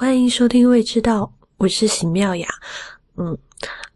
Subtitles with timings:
[0.00, 1.22] 欢迎收听《未知道》，
[1.56, 2.46] 我是邢妙雅。
[3.16, 3.36] 嗯，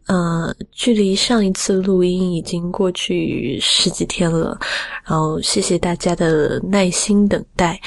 [0.07, 4.59] 呃，距离上一次录音已经过去十几天了，
[5.05, 7.79] 然后谢谢大家的耐心等待。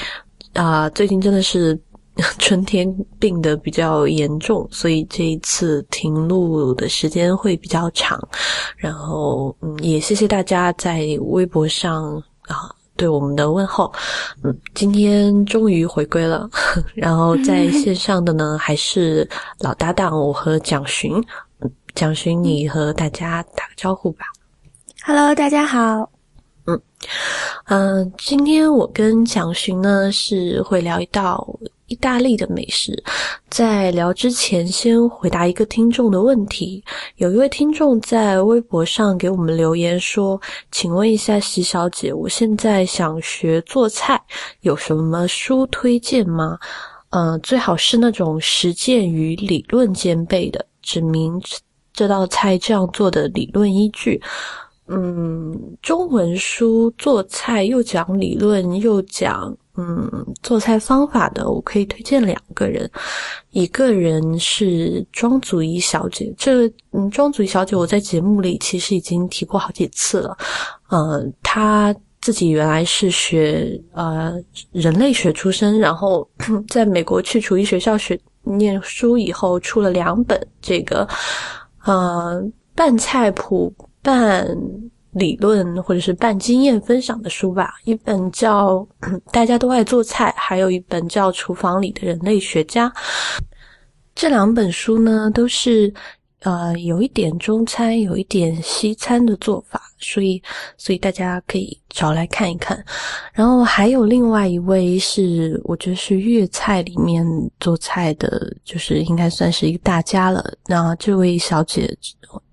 [0.53, 1.79] 啊，最近真的是
[2.39, 8.19] 春天病得比较严重，所以这一次停录的时间会比较长。
[8.77, 12.15] 然后，嗯，也谢谢大家在微博上
[12.47, 12.73] 啊。
[12.97, 13.91] 对我们的问候，
[14.43, 16.49] 嗯，今天终于回归了。
[16.95, 19.27] 然后在线上的呢，还是
[19.59, 21.13] 老搭档我和蒋寻。
[21.61, 24.25] 嗯，蒋寻，你和大家打个招呼吧。
[25.05, 26.09] Hello，大家好。
[26.65, 26.81] 嗯
[27.67, 31.47] 嗯，今天我跟蒋寻呢是会聊一道。
[31.87, 33.01] 意大利的美食，
[33.49, 36.83] 在聊之前，先回答一个听众的问题。
[37.15, 44.21] 有一位听众在微博上给我们留言说：“请问一下席小姐，我现在想学做菜，
[44.61, 46.59] 有什么书推荐吗？
[47.11, 51.41] 呃，最好是那种实践与理论兼备的，指明
[51.93, 54.21] 这道菜这样做的理论依据。”
[54.89, 59.55] 嗯，中文书做菜又讲理论又讲。
[59.79, 62.89] 嗯，做菜方法的我可以推荐两个人，
[63.51, 66.33] 一个人是庄祖仪小姐。
[66.35, 70.35] 这嗯，庄祖仪小姐我在节目里其实已经提过好几次了。
[70.89, 74.33] 呃，她自己原来是学呃
[74.71, 76.27] 人类学出身，然后
[76.67, 81.07] 在美国去厨艺学校学念书以后，出了两本这个
[81.85, 84.57] 呃拌菜谱拌。
[85.17, 88.77] 理论或者是半经验分享的书吧，一本叫
[89.31, 92.89] 《大家都爱做菜》，还有一本叫《厨房里的人类学家》。
[94.15, 95.93] 这两本书呢，都是
[96.41, 100.41] 呃有一点中餐，有一点西餐的做法，所以
[100.77, 102.83] 所以大家可以找来看一看。
[103.33, 107.25] 然后还有另外一位是，我觉得是粤菜里面
[107.59, 110.53] 做菜的，就是应该算是一个大家了。
[110.67, 111.97] 那这位小姐。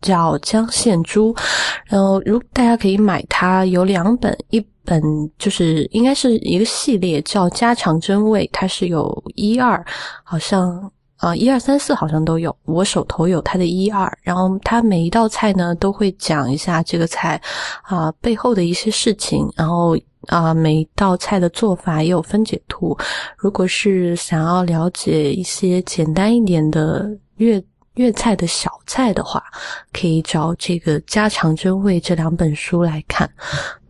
[0.01, 1.35] 叫江献珠，
[1.87, 5.03] 然后如大家可以买它，有两本，一本
[5.37, 9.85] 就是应该是一个系列，叫家常真味，它是有一二，
[10.23, 10.91] 好像
[11.25, 17.41] 啊一二三四好像都有，我手头有它的一二，然后它每一道菜呢都会讲一下这个菜
[17.83, 19.97] 啊背后的一些事情，然后
[20.27, 22.95] 啊每一道菜的做法也有分解图，
[23.39, 27.65] 如果是想要了解一些简单一点的粤。
[27.95, 29.41] 粤菜的小菜的话，
[29.93, 33.31] 可以找这个《家常真味》这两本书来看。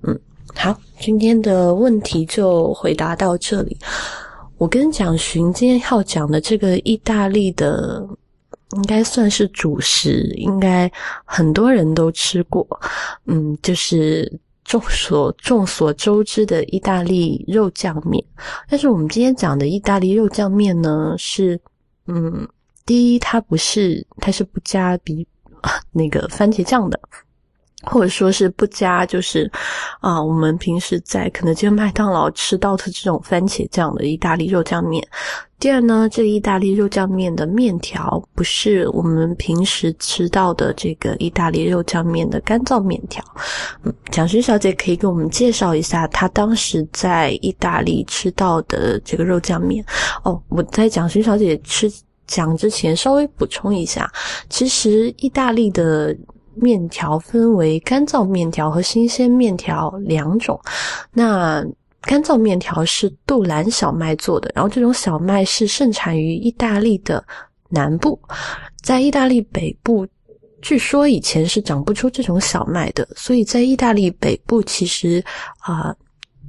[0.02, 0.20] 嗯，
[0.54, 3.78] 好，今天的问题就回答到这里。
[4.58, 8.06] 我跟蒋寻今天要讲的这个意大利的，
[8.76, 10.90] 应该算是主食，应该
[11.24, 12.66] 很多人都吃过。
[13.26, 18.24] 嗯，就是众所众所周知的意大利肉酱面。
[18.68, 21.60] 但是我们今天讲的意大利肉酱面呢，是
[22.06, 22.46] 嗯。
[22.86, 25.26] 第一，它不是，它是不加比
[25.90, 27.00] 那个番茄酱的，
[27.86, 29.50] 或者说是不加，就是
[30.00, 35.06] 啊，我们平时在肯德基、麦当劳吃到的这种番茄酱的意大利肉酱面。
[35.58, 43.24] 第二呢，这意大利肉酱面的面条不是我们平时吃到的这个意大利肉酱面的干燥面条。
[44.10, 49.82] 蒋勋小姐可以给我们介绍一下她当时在意大利吃到的这个肉酱面。
[50.24, 51.90] 哦，我在蒋勋小姐吃。
[52.26, 54.10] 讲之前稍微补充一下，
[54.48, 56.16] 其实意大利的
[56.56, 60.60] 面条分为干燥面条和新鲜面条两种。
[61.12, 61.64] 那
[62.02, 67.24] 干燥面条是杜兰小麦做的，然后这种小麦是盛产于意大利的
[67.68, 68.18] 南部，
[68.82, 70.06] 在意大利北部，
[70.60, 75.24] 据说以前是长不出这种小麦的，所以在意大利北部其实
[75.58, 75.94] 啊。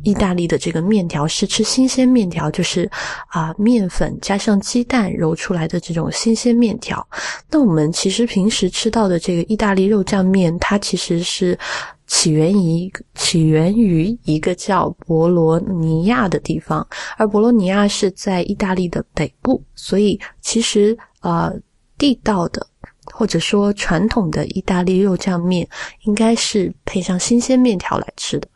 [0.04, 2.90] 意大利的这个面条是吃新鲜面条，就是
[3.28, 7.06] 啊面粉加上鸡蛋揉出来的这种新鲜面条。
[7.50, 11.58] 那我们其实平时吃到的这个意大利肉酱面，它其实是
[12.06, 21.52] 起源于起源于一个叫博罗尼亚的地方，而博罗尼亚是在意大利的北部，所以其实啊
[21.98, 22.66] 地道的
[23.12, 25.68] 或者说传统的意大利肉酱面，
[26.04, 28.48] 应该是配上新鲜面条来吃的。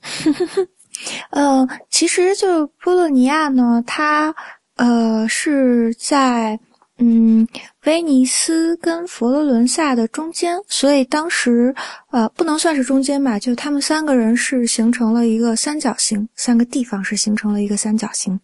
[0.00, 0.68] 呵呵呵，
[1.30, 4.34] 呃，其实就波洛尼亚呢，它
[4.76, 6.58] 呃是在。
[7.02, 7.48] 嗯，
[7.86, 11.74] 威尼斯跟佛罗伦萨的中间，所以当时，
[12.10, 18.38] 呃，不能算是中间吧，就他们三个人是形成了一个三角形，三个地方是形成了一个三角形。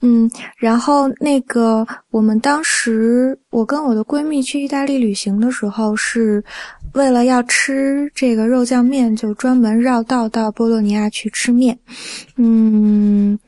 [0.00, 6.42] 嗯，然后那个我们当时，我跟我的闺蜜去意大利旅行的时候，是
[6.94, 11.78] 为了要吃这个肉酱面，就专门绕道到波洛尼亚去吃面。
[12.36, 13.38] 嗯。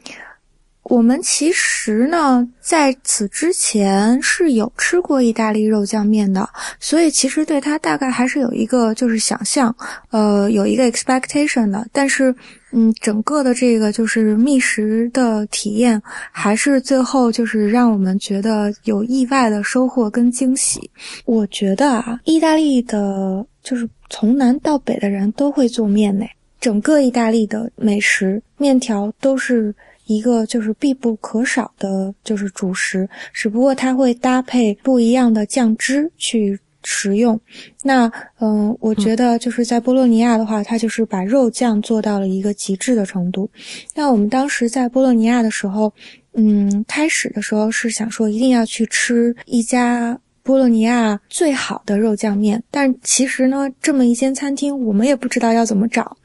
[0.91, 6.49] 我们其实呢，在此之前是有吃过意大利肉酱面的，
[6.81, 9.73] 所以其实对它大概还是有一个就是想象，
[10.11, 11.87] 呃，有一个 expectation 的。
[11.93, 12.35] 但是，
[12.73, 16.03] 嗯，整个的这个就是觅食的体验，
[16.33, 20.91] 还是最后就是让我们觉得有意外的收获跟惊喜。
[21.25, 26.27] 我觉得啊，意大利的，就是从南到北的人都会做面呢。
[26.61, 29.73] 整个意大利的美食，面条都是。
[30.11, 37.41] 一个就是必不可少的，就是主食，只不过它会搭配不一样的酱汁去食用。
[37.85, 38.11] 那
[38.41, 43.49] 嗯，我觉得就是在波洛尼亚的话，它就是把肉酱做到了一个极致的程度。
[43.95, 45.93] 那我们当时在波洛尼亚的时候，
[46.35, 50.19] 嗯，开始的时候是想说一定要去吃一家。
[50.43, 56.17] 波洛尼亚最好的肉酱面，但其实呢，这么一间餐厅，我们也不知道要怎么找，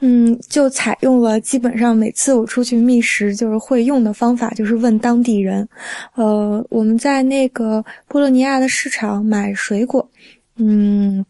[0.00, 5.68] 嗯，就采用了基本上每次我出去觅食就是会用的方法，就是问当地人。
[6.14, 10.08] 呃，我们在那个波洛尼亚的市场买水果，
[10.56, 11.24] 嗯。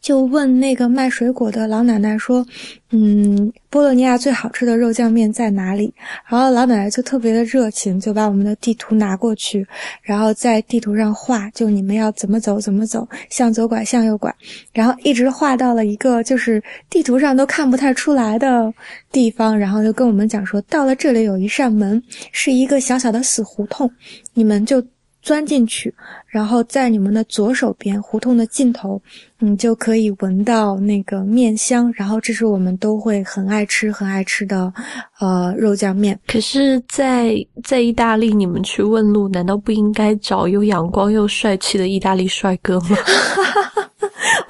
[0.00, 2.44] 就问那个卖水果的老奶奶说
[2.90, 5.92] ：“嗯，波洛尼亚最好吃的肉酱面在哪里？”
[6.26, 9.66] 然后老奶奶就特别的热情，就把我们的地图拿过去，
[10.02, 14.34] 然后在地图上画，就你们要怎么走怎么走，向左拐向右拐，
[14.72, 18.72] 然后一直画到了一个就是地图上都看不太出来的
[19.12, 23.90] 地方，然后就跟我们讲说，到了这里有一扇门，是一个小小的死胡同，
[24.32, 24.82] 你们就。
[25.22, 25.94] 钻进去，
[26.26, 29.00] 然后在你们的左手边胡同的尽头，
[29.38, 31.92] 你就可以闻到那个面香。
[31.94, 34.72] 然后这是我们都会很爱吃、很爱吃的，
[35.20, 36.18] 呃，肉酱面。
[36.26, 42.96] 可是，在在意大利，你们去问路，难道不应该找又阳光又帅气的意大利帅哥吗？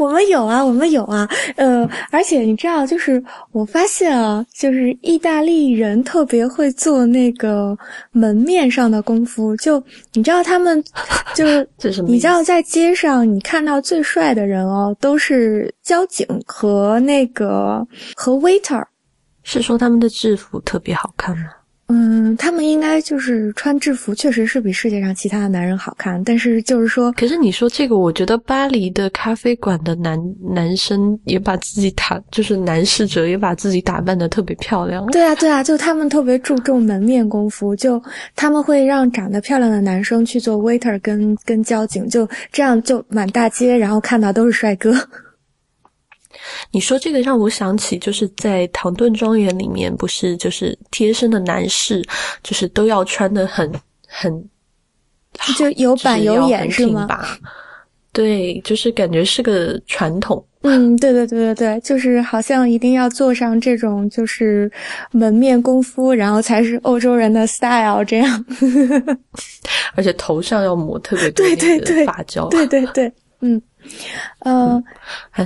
[0.00, 7.76] 我们有啊，我们有啊，呃，而且你知道，就是我发现啊，就是意大利人特别会做那个
[8.11, 9.55] 门面上的功夫。
[9.58, 9.82] 就
[10.14, 10.82] 你知道，他们
[11.37, 17.87] 就是你知道，在街上你看到最帅的人哦，都是交警和那个
[18.17, 18.82] 和 waiter，
[19.43, 21.44] 是说他们的制服特别好看吗？
[21.90, 26.22] 嗯，他们应该就是穿制服，确实是比世界上其他的男人好看。
[26.22, 35.04] 但是就是说，可是你说这个，我觉得巴黎的咖啡馆的男男生也把自己打，就是男侍者也把自己打扮的特别漂亮。
[35.06, 38.00] 对啊，对啊，就他们特别注重门面功夫，就
[38.36, 44.94] 他们会让长得漂亮的男生去做 waiter 跟跟交警，就这样就满大街，然后看到都是帅哥。
[46.71, 52.05] 你说这个让我想起，就是在唐顿庄园里面，不是就是贴身的男士，
[52.43, 53.71] 就是都要穿的很
[54.06, 54.44] 很，
[55.59, 57.09] 就有板有眼是吗？
[58.12, 60.44] 对，就是感觉是个传统。
[60.62, 64.71] 嗯，对对对对对，就是好像一定要做上这种就是
[65.11, 68.44] 门面功夫，然后才是欧洲人的 style 这样。
[69.94, 72.49] 而且头上要抹特别多的发胶。
[72.49, 73.60] 对对对，嗯。
[74.40, 74.82] 呃，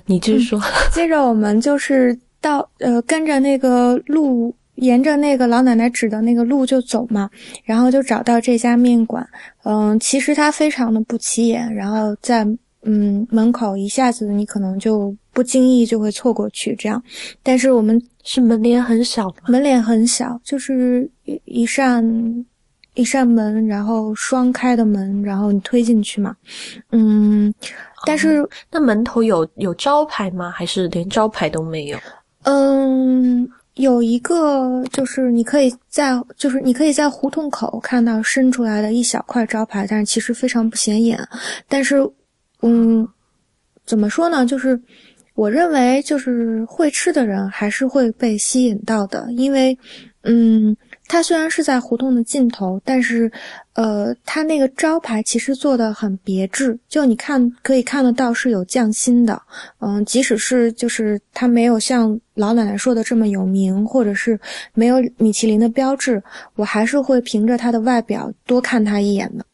[0.07, 0.61] 你继续说。
[0.93, 7.31] 接着我们就是到呃，跟着那个路，沿着那个老奶奶指的那个路就走嘛，
[7.63, 9.25] 然后就找到这家面馆。
[9.63, 12.45] 嗯，其实它非常的不起眼，然后在
[12.83, 17.01] 嗯门口一下子你可能就不经意就会错过去这样。
[17.41, 22.45] 但是我们是门脸很小，门脸很小，就是一一扇。
[22.97, 26.37] 一扇门，然后双开的门，然后你推进去嘛，
[26.93, 27.53] 嗯，
[28.07, 30.51] 但是那门头有有招牌吗？
[30.51, 31.99] 还是连招牌都没有？
[32.43, 41.19] 嗯，有一个，就是你可以在，就是你可以在胡同口看到伸出来的一小块招牌，但是其实非常不显眼。
[41.69, 41.97] 但是，
[42.63, 43.09] 嗯，
[43.87, 44.45] 怎么说呢？
[44.47, 44.81] 就是
[45.35, 49.77] 我认为，就是会吃的人还是会被吸引到的，因为，
[50.23, 50.77] 嗯。
[51.15, 53.31] 它虽然是在胡同的尽头，但是，
[53.75, 59.41] 呃，它那个招牌其实做的很别致，就你看可以看得到是有匠心的。
[59.79, 64.37] 嗯，即使是就是它没有像老奶奶说的这么有名，或者是
[64.73, 66.21] 没有米其林的标志，
[66.57, 69.45] 我还是会凭着它的外表多看它一眼的。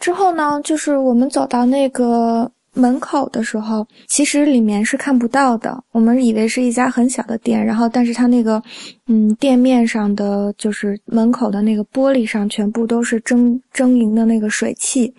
[0.00, 2.50] 之后呢，就是我们走到那个。
[2.74, 5.82] 门口的时候，其实里面是看不到的。
[5.92, 8.62] 我们以为是一家很小的店，然后，但是它那个，
[9.06, 15.12] 嗯，店面上的就是门口的那个玻璃上，全部都是蒸蒸莹的那个水汽，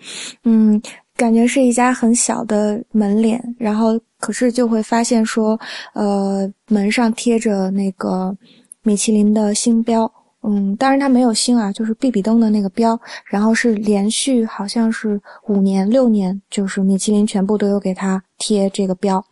[0.44, 0.80] 嗯，
[1.16, 3.42] 感觉是一家很小的门脸。
[3.58, 5.58] 然后，可是就会发现说，
[5.94, 8.36] 呃，门上贴着那个
[8.82, 10.10] 米其林的星标。
[10.42, 19.22] 嗯，当然它没有星啊，就是比比登的那个标，然后是连续好像是五年六年，就是米其林全部都有给它贴这个标，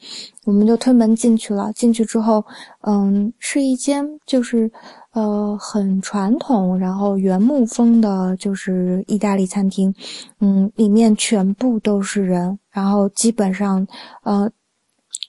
[0.44, 1.72] 我们就推门进去了。
[1.72, 2.44] 进去之后，
[2.82, 4.70] 嗯，是一间就是
[5.12, 9.94] 呃很传统，然后原木风的，就是意大利餐厅。
[10.40, 13.86] 嗯，里面全部都是人，然后基本上，
[14.24, 14.50] 呃，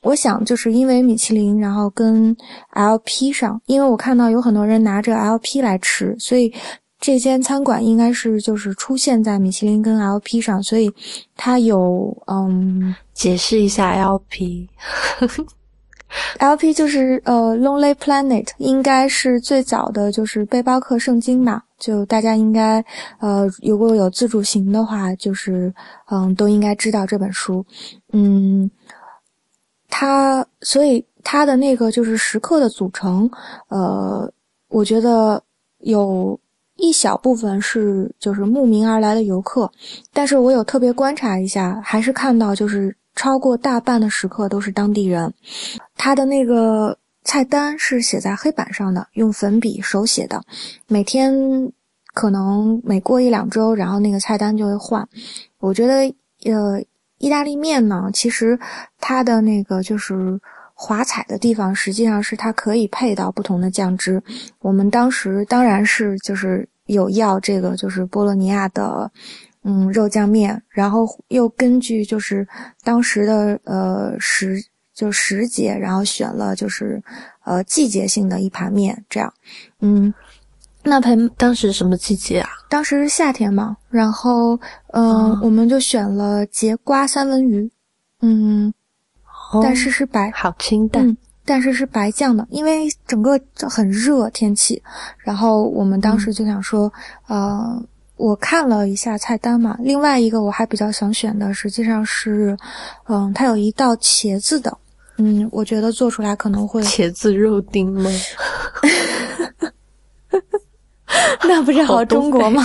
[0.02, 2.36] 我想就是因为米其林，然后跟
[2.74, 6.54] LP 上，因为我看到有很多人拿着 LP 来吃，所以。
[7.02, 10.92] 这间餐馆应该是就是出现在米其林跟 LP 上，所以
[11.38, 14.68] 它有嗯，解释一下 LP，LP
[16.76, 22.84] 就是呃 Lonely Planet，应该是最早的就是背包客圣经嘛，就大家应该
[23.20, 25.74] 呃如果有自主行的话，就是
[26.12, 27.66] 嗯都应该知道这本书，
[28.12, 28.70] 嗯，
[29.90, 33.30] 它所以它的那个就是食客的组成，
[33.68, 34.32] 呃，
[34.70, 35.44] 我觉得
[35.80, 36.40] 有。
[36.82, 39.70] 一小部分是就是慕名而来的游客，
[40.14, 45.34] 但是我有特别观察一下，还是看到就是超过大半的食客都是当地人。
[45.98, 50.42] 他的那个菜单是写在黑板上的，用粉笔手写的，
[50.88, 51.70] 每天
[52.14, 55.06] 可能每过一两周，然后那个菜单就会换。
[55.60, 55.96] 我觉得，
[56.46, 56.82] 呃，
[57.20, 58.60] 意大利面呢，其实
[59.00, 60.42] 它的那个就是。
[60.82, 64.24] 华彩的地方实际上是它可以配到不同的酱汁。
[64.60, 69.12] 我们当时当然是就是有要这个就是波洛尼亚的，
[69.66, 72.48] 嗯肉酱面，然后又根据就是
[72.82, 74.56] 当时的呃时
[74.94, 77.04] 就时节，然后选了就是
[77.44, 79.34] 呃季节性的一盘面这样。
[79.82, 80.14] 嗯，
[80.84, 82.50] 那盆当时什么季节啊？
[82.70, 83.76] 当时是夏天嘛。
[83.90, 84.60] 然后
[84.94, 87.70] 嗯，我们就选了节瓜三文鱼。
[88.22, 88.74] 嗯。
[89.64, 91.18] 但是是白，好清淡。
[91.44, 94.80] 但是是白酱的，因为整个很热天气。
[95.18, 96.94] 然后我们当时就想说，
[97.28, 97.84] 呃，
[98.16, 102.56] 我看了一下菜单嘛，另外一个我还比较想选的，实际上是，
[103.08, 104.78] 嗯，它有一道茄子的，
[105.18, 108.12] 嗯，我觉得做出来可能会茄子肉丁吗？
[111.44, 112.64] 那不是好中国吗？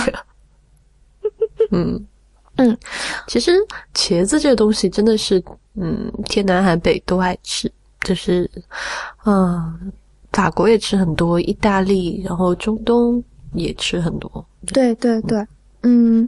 [1.71, 2.05] 嗯
[2.57, 2.77] 嗯，
[3.27, 3.51] 其实
[3.93, 5.43] 茄子这个东西真的是。
[5.77, 8.49] 嗯，天南海北都爱吃，就是，
[9.25, 9.91] 嗯，
[10.31, 13.21] 法国也吃很多，意大利，然后中东
[13.51, 14.47] 也吃很多。
[14.67, 15.45] 对对对，
[15.81, 16.25] 嗯，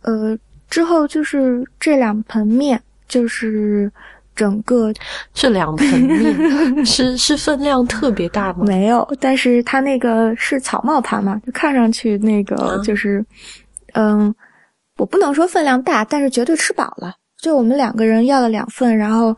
[0.00, 0.34] 呃，
[0.70, 3.92] 之后就是这两盆面，就是
[4.40, 4.90] 整个
[5.34, 6.34] 这两盆面
[6.86, 8.64] 是是分量特别大吗？
[8.66, 13.22] 没有，但是它那个是草帽盘嘛，就看上去那个就是，
[13.92, 14.34] 嗯，
[14.96, 17.14] 我不能说分量大，但是绝对吃饱了。
[17.36, 19.36] 就我们两个人要了两份，然后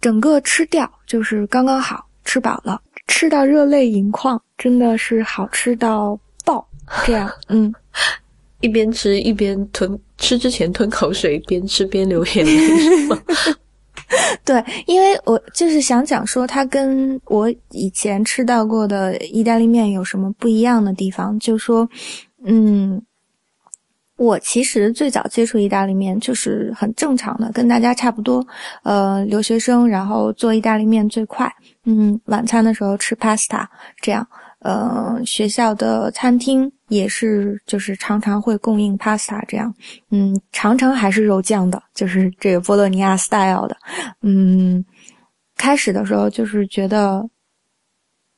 [0.00, 6.64] 整个吃掉就是刚刚好，吃饱了，吃到热泪盈眶，真的是好吃到爆。
[7.04, 7.74] 这样， 嗯，
[8.60, 12.52] 一边吃一边吞，吃之前吞口水，边吃边流眼泪。
[14.44, 21.88] 对，因为我就是想讲说，它跟我以前吃到过的意大利面有什么不一样的地方，就说，
[22.44, 23.02] 嗯。
[24.16, 28.46] 我其实最早接触意大利面就是很正常的，跟大家差不多。
[28.84, 31.52] 呃，留学生，然后做意大利面最快。
[31.84, 33.66] 嗯，晚餐的时候吃 pasta，
[34.00, 34.24] 这样。
[34.60, 39.74] 呃，学校的餐厅也是，就是常常会供应 pasta，这样。
[40.10, 43.76] 嗯，常常还是肉酱的，就是这个波洛尼亚 style 的。
[44.22, 44.84] 嗯，
[45.56, 47.28] 开始的时候就是觉得。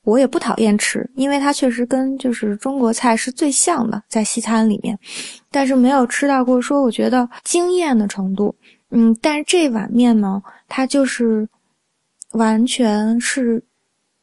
[0.06, 4.96] 我也不讨厌吃，因为它确实跟就是中国菜是最像的，在西餐里面，
[5.50, 8.54] 但是没有吃到过说我觉得惊艳的程度。
[8.90, 11.48] 嗯，但是这碗面呢，它就是
[12.34, 13.60] 完全是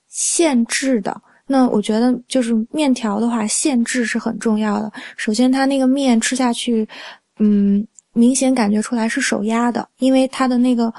[0.07, 1.21] 现制的。
[1.53, 4.91] 那我觉得就是面条的话，限制是很重要的。
[5.17, 6.87] 首先，它那个面吃下去，
[7.37, 10.91] 嗯，明显感觉出来是手压的，因为它的那个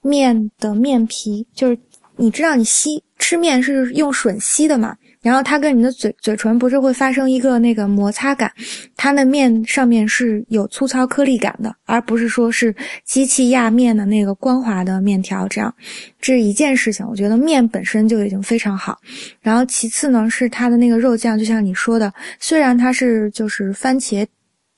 [0.00, 1.78] 面的面皮就是
[2.16, 3.04] 你知道你吸。
[3.18, 4.96] 吃面是用吮吸的嘛，
[5.28, 8.50] 然后它跟你的嘴嘴唇不是会发生一个那个摩擦感，
[8.96, 15.74] 它的面上面是有粗糙颗粒感的，而不是说是机器压面的那个光滑的面条这样，
[16.18, 17.06] 这是一件事情。
[17.06, 18.98] 我觉得面本身就已经非常好，
[19.42, 24.26] 然后其次呢是它的那个肉酱，就像你说的，虽然它是就是番茄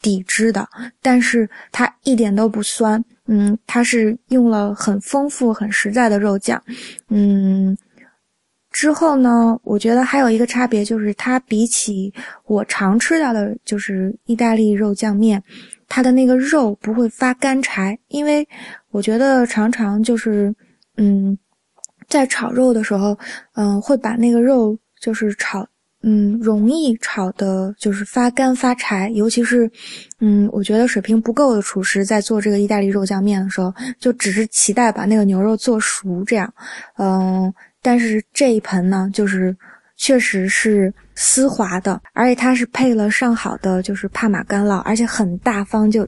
[0.03, 0.69] 底汁的，
[1.01, 6.61] 但是它一点都不酸，嗯，它是用了很丰富很实在的肉酱，
[7.09, 7.79] 嗯。
[8.71, 12.13] 之后呢，我觉得还有一个差别就是，它比起
[12.47, 15.43] 我常吃到的，就是意大利肉酱面，
[15.89, 17.99] 它的那个肉不会发干柴。
[18.09, 18.47] 因为
[18.91, 20.55] 我觉得常常就是，
[20.97, 21.37] 嗯，
[22.09, 23.19] 在炒肉的时候，
[23.55, 25.67] 嗯，会把那个肉就是炒
[26.03, 29.69] 嗯容易炒的，就是发干发柴，尤其是
[30.21, 36.55] 嗯，我觉得水平不够的厨师在做这个意大利肉酱面的时候，就只是期待把那个牛肉做熟这样，
[36.99, 39.57] 嗯，但是这一盆呢，就是
[39.97, 46.07] 确实是丝滑的，而且它是配了上好的就是帕玛干酪，而且很大方，就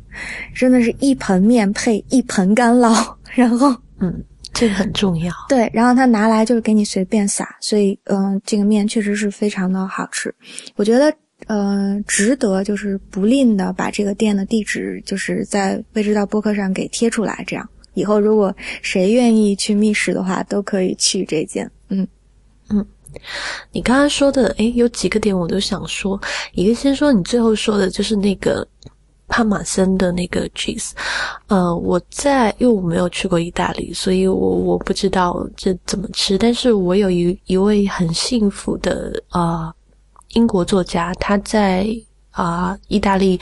[0.54, 4.22] 真的是一盆面配一盆干酪，然后嗯。
[4.54, 5.70] 这个很重要，对。
[5.72, 10.32] 然后他拿来就是给你随便撒，所以嗯，这个面确实是非常的好吃。
[10.76, 11.10] 我觉得
[11.46, 21.70] 呃，值得就是不吝的把这个店的地址就是在未知道播客上给贴出来，这样以后如果谁愿意去觅食的话，都可以去这间。
[21.88, 22.06] 嗯
[22.70, 22.86] 嗯，
[23.70, 26.20] 你刚刚说的诶，有几个点我都想说，
[26.52, 28.66] 一个先说你最后说的就是那个。
[29.28, 30.90] 帕玛森的那个 cheese，
[31.46, 36.36] 呃，我在因为我没有去过意大利，所以我我不知道这怎么吃。
[36.36, 39.72] 但是我有一一位很幸福的啊
[40.34, 41.86] 英国作家，他在
[42.30, 43.40] 啊意大利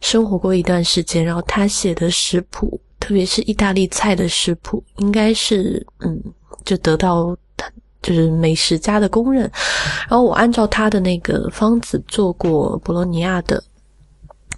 [0.00, 6.22] 生活过一段时间，然后他写的食谱，特别是意大利菜的食谱，应该是嗯
[6.64, 7.68] 就得到他
[8.00, 9.50] 就是美食家的公认。
[10.08, 13.60] 然后我按照他的那个方子做过博洛尼亚的。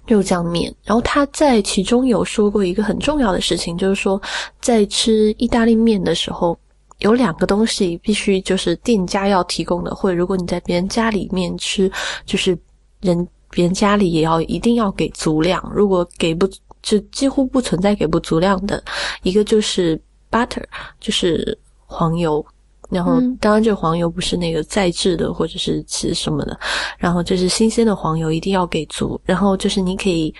[0.05, 4.21] 肉酱面，然后他在其中有说过一个很重要的事情，就是说
[4.59, 6.59] 在吃意大利面的时候，
[6.99, 11.89] 有两个东西必须就是店家要提供的，或者如果你在别人家里面吃，
[12.25, 12.57] 就是
[12.99, 16.45] 人别人家里也要一定要给足量，如果给不
[16.83, 18.83] 就几乎不存在给不足量的，
[19.23, 19.99] 一个就是
[20.29, 20.63] butter，
[20.99, 22.45] 就是黄油。
[22.89, 26.59] 然后，当然，这黄油不是那个再制的，或者是吃什么的。
[26.99, 29.19] 然后，就是新鲜的黄油一定要给足。
[29.23, 30.31] 然后，就是你可以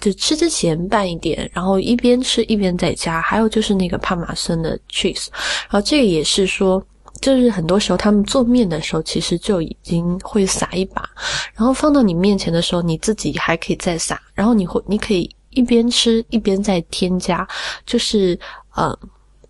[0.00, 3.20] 就吃之前拌一点，然后一边吃一边再加。
[3.20, 5.28] 还有就是那个帕玛森的 cheese，
[5.68, 6.84] 然后这个也是说，
[7.20, 11.08] 就是很多时候他们做面的时候，其实就已经会撒一把，
[11.54, 14.20] 然后放到你面前的时候，你自己还可以再撒。
[14.34, 17.46] 然后你会，你可以一边吃一边再添加，
[17.84, 18.38] 就是
[18.74, 18.98] 呃。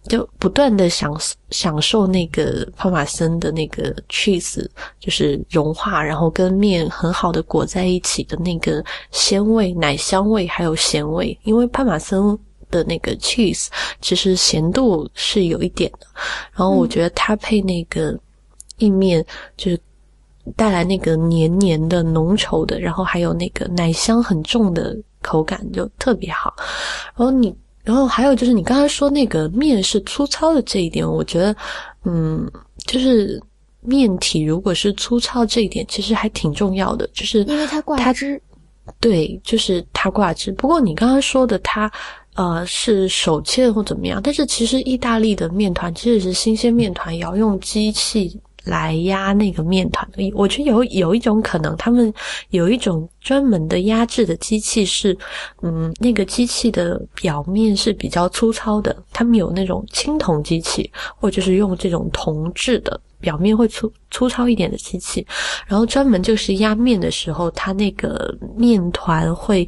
[0.09, 1.15] 就不断的享
[1.51, 4.67] 享受那个帕玛森的那个 cheese，
[4.99, 11.39] 就是融化，然后跟面很好的裹在一起的那个鲜味、奶香味还有咸味。
[11.43, 12.37] 因为帕玛森
[12.71, 13.69] 的那个 cheese
[14.01, 16.07] 其实咸度是有一点的，
[16.53, 18.19] 然后我觉得它配那个
[18.79, 19.25] 意面
[19.57, 19.79] 就是
[20.57, 26.55] 带来那个黏黏的、浓稠的，然后还有那个奶香很重的口感，就特别好。
[27.17, 27.55] 然后你。
[27.83, 31.57] 然后还有就是你刚才说那个面是粗糙的这一点，我觉得，
[32.05, 32.49] 嗯，
[32.87, 33.43] 就是
[33.81, 38.41] 面体如果是粗糙这一点，其实还挺重要的，就是因为它挂汁，
[39.01, 40.53] 对，就是它挂汁。
[40.53, 41.91] 不过你刚刚说的它，
[42.41, 44.19] 呃，是手切的或怎么样？
[44.23, 48.41] 但是其实意大利的面团，即使是新鲜面团，也要用机器。
[48.65, 52.13] 来压那个面团，我觉得有有一种可能，他们
[52.51, 55.17] 有一种专门的压制的机器，是
[55.63, 58.95] 嗯，那个机器的表面是比较粗糙的。
[59.13, 65.27] 他们有那种青铜机器，或者是用这种铜制的，表面会粗粗糙一点的机器，
[65.67, 69.67] 然后专门就是压面的时候，它那个面团会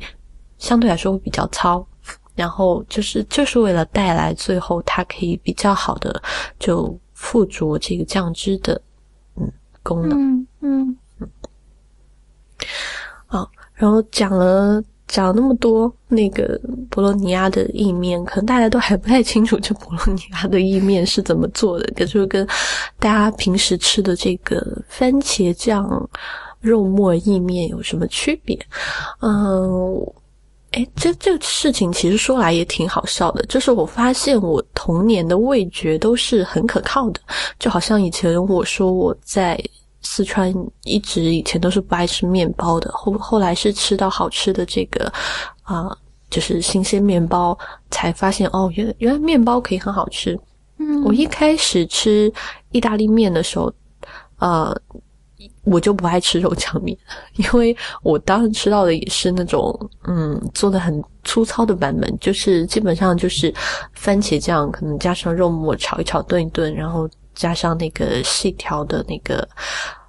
[0.59, 1.85] 相对来说会比较糙，
[2.35, 6.23] 然后就是就是为了带来最后它可以比较好的
[6.59, 6.99] 就。
[7.23, 8.83] 附着这个酱汁的
[9.37, 9.49] 嗯
[9.81, 11.29] 功能，嗯嗯嗯，
[13.27, 22.45] 好，然后讲了讲了那么多那个博洛尼亚的意面，可能大家都还不太清楚这博洛尼亚的意面是怎么做的，可是跟
[22.99, 26.11] 大家平时吃的这个番茄酱
[26.59, 28.59] 肉末意面有什么区别？
[29.21, 30.13] 嗯。
[30.73, 37.21] 哎，这这个事情其实说来也挺好笑的，就是我发现我童年的味觉都是很可靠的，
[37.59, 39.59] 就好像以前我说我在
[40.01, 40.53] 四川
[40.85, 45.13] 一直以前都是不爱吃面包的，后后来是吃到好吃的这个
[45.63, 45.95] 啊，
[46.31, 47.57] 就是新鲜面包，
[47.91, 50.39] 才发现哦，原原来面包可以很好吃。
[50.79, 52.33] 嗯，我一开始吃
[52.71, 53.73] 意大利面的时候，
[54.39, 54.75] 呃。
[55.65, 56.97] 我就不爱吃肉酱面，
[57.37, 63.53] 因为我当时吃到的也是那种，嗯，做的很粗糙的版本，就是基本上就是
[63.95, 69.49] 番茄酱，可能加上肉末炒一炒炖一炖，然后加上那个细条的那个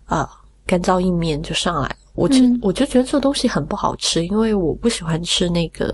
[0.06, 0.28] 啊
[0.66, 1.96] 干燥意面就上来。
[2.16, 5.94] 我就我就觉得这东西很不好吃，因为我不喜欢吃那个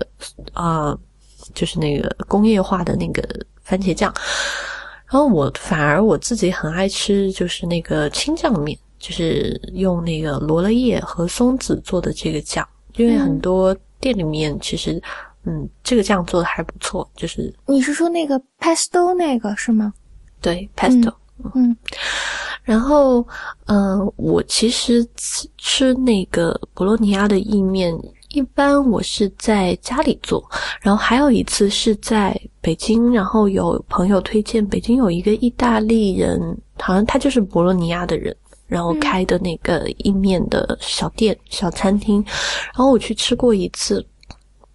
[0.52, 0.96] 啊，
[1.54, 3.22] 就是那个工业化的那个
[3.62, 4.12] 番茄酱，
[5.06, 8.78] 然后我反而我自己很爱吃，就是那个青酱面。
[9.00, 12.64] 就是用那个罗勒叶和松子做的这个酱，
[12.96, 15.02] 因为很多店里面其实，
[15.44, 17.10] 嗯，这个酱做的还不错。
[17.16, 19.92] 就是你是说那个 pesto 那个是吗？
[20.40, 21.12] 对，pesto，
[21.54, 21.76] 嗯，
[22.62, 23.26] 然后，
[23.66, 25.06] 呃，我其实
[25.56, 30.42] 吃那个博洛尼亚的意面，一般我是在家里做。
[30.80, 38.34] 然后还有一次是在北京，然后有朋友推荐，北京有一个意大利人，好像他就是博洛尼亚的人，
[38.70, 42.24] 然后开的那个意面的小店、小餐厅。
[42.66, 44.02] 然后我去吃过一次，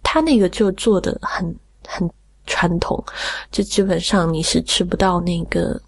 [0.04, 2.08] 他那个就做的很很
[2.46, 3.02] 传统，
[3.50, 5.80] 就基本上你是吃不到那个。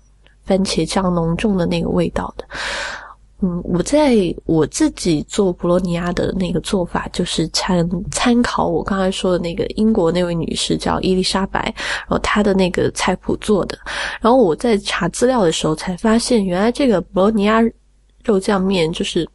[0.48, 2.44] 番茄酱浓重的那个味道的，
[3.42, 13.78] 嗯，我在我自己做博洛尼亚的那个做法，就是参参考我刚才说的那个英国那位女士叫伊丽莎白，然后她的那个菜谱做的。
[14.22, 17.60] 然后我在查资料的时候才发现，原来这个博洛尼亚
[18.28, 19.28] 肉酱面就是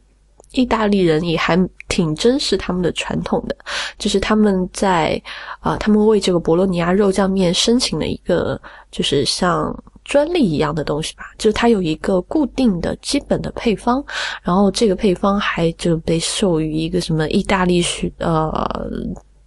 [0.52, 3.56] 意大利人也还挺珍视他们的传统的，
[3.98, 5.20] 就是他们在
[5.60, 8.58] 啊，他们为这个博洛尼亚肉酱面申请了一个，
[8.90, 9.76] 就是像。
[10.04, 14.04] 专利一样的东西吧，就是它有一个固定的基本的配方，
[14.42, 18.52] 然后这个配方还就被授予一个什么意大利学呃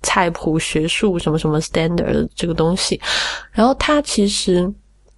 [0.02, 3.00] 菜谱学术什么什么 standard 这个东西，
[3.52, 4.68] 然后它其实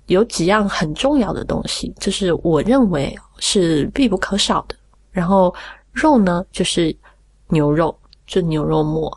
[0.08, 4.76] 有几样很重要的东西，就是我认为是必不可少的。
[5.12, 5.54] 然后
[5.92, 6.96] 肉呢，就是
[7.48, 7.96] 牛肉。
[8.32, 9.12] 就牛肉末，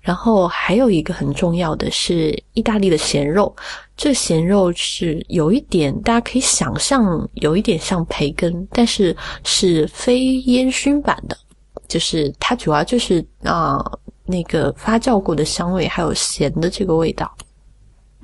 [0.00, 3.54] 然后还有一个很重要的是意大利的咸肉，
[3.96, 11.38] 这咸肉是有一点大家可以想象，有一点像培根，但是是非烟熏版的，
[11.86, 13.80] 就是它主要就是啊
[14.24, 17.32] 那个发酵过的香味，还有咸的这个味道。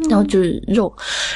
[0.09, 0.93] 然后就是肉，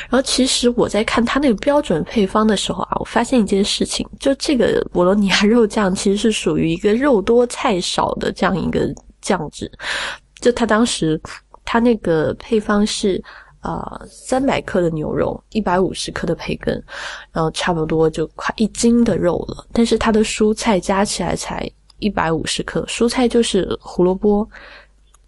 [0.08, 9.70] 然后其实我在看它那个标准配方的时候啊，我发现一件事情，就这个博洛尼亚肉酱其实是属于一个肉多菜少的这样一个酱汁。
[10.40, 11.20] 就他当时
[11.64, 13.22] 他那个配方是
[13.60, 16.82] 啊三百克的牛肉，一百五十克的培根，
[17.32, 19.66] 然后差不多就快一斤的肉了。
[19.72, 24.48] 但是它的蔬菜加起来才一百五十克，蔬菜就是胡萝卜、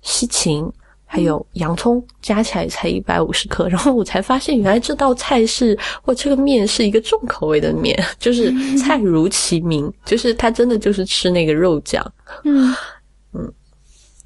[0.03, 0.69] 西芹。
[1.11, 12.05] 还有洋葱加起来才一百五十克，然后我才发现原来这道菜是或这个面是一个重口味的面， 就是菜如其名，就是它真的就是吃那个肉酱。
[12.45, 12.75] 嗯
[13.33, 13.51] 嗯，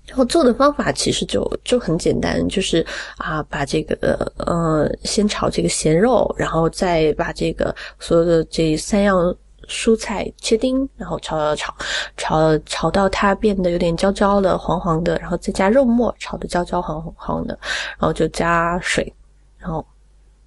[0.06, 2.84] 然后做的方法其实就就很简单，就是
[3.16, 9.34] 啊把这个呃先炒这个咸肉，然后再把这个所有的这三样。
[9.72, 11.74] 蔬菜切丁，然后炒炒炒，
[12.16, 17.58] 炒炒到它变得有点焦焦的、黄黄的，然后再加肉末，炒的焦焦黄黄的，
[17.98, 19.12] 然后就加水，
[19.58, 19.84] 然后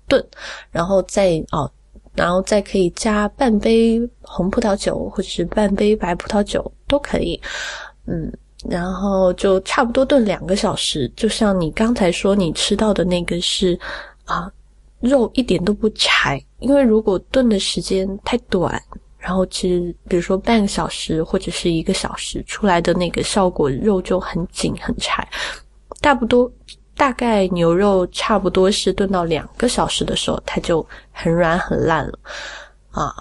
[0.08, 0.24] 炖，
[0.70, 1.70] 然后再哦，
[2.14, 7.42] 然后再可以加半杯红葡萄酒或者是半杯白葡萄酒都可以，
[8.06, 8.32] 嗯，
[8.70, 11.12] 然后就差不多炖两个小时。
[11.16, 13.78] 就像你刚才说你吃到的那个是
[14.26, 14.50] 啊，
[15.00, 18.82] 肉一点都不柴，因为如果炖的时间太短。
[19.26, 25.28] 然后其实，比如说半个小时或者是一个小时出来的那个效果，肉就很紧很柴。
[26.00, 26.50] 差不多，
[26.96, 32.20] 大概牛肉差不多是炖到两个小时的时候，它就很软很烂了
[32.92, 33.12] 啊。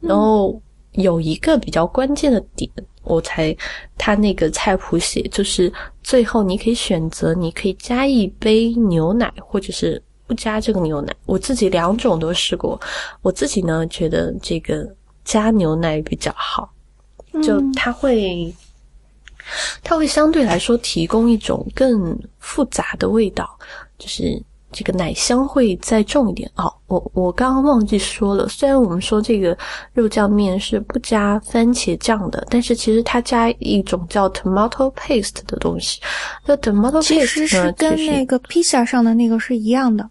[0.00, 0.60] 然后
[0.92, 2.70] 有一个比较关键的点，
[3.02, 3.56] 我才
[3.96, 5.72] 他那个菜谱写，就是
[6.02, 11.16] 最后你可以选择，你可以加一杯牛奶，或者是不加这个牛奶。
[11.24, 12.78] 我自己两种都试过，
[13.22, 14.94] 我自己呢觉得这个。
[15.24, 16.70] 加牛奶比较好，
[17.42, 18.54] 就它会，
[19.82, 23.58] 它会相对来说提供一种更复杂的味道，
[23.98, 26.72] 就是这个奶香会再重一点哦。
[26.86, 29.56] 我我刚刚忘记说了，虽然我们说这个
[29.92, 36.00] 肉酱面是不加番茄酱的，但是其实它加一种叫 tomato paste 的东西。
[36.44, 40.08] 那 tomato paste 其实是跟那个披萨上的那个是一样的。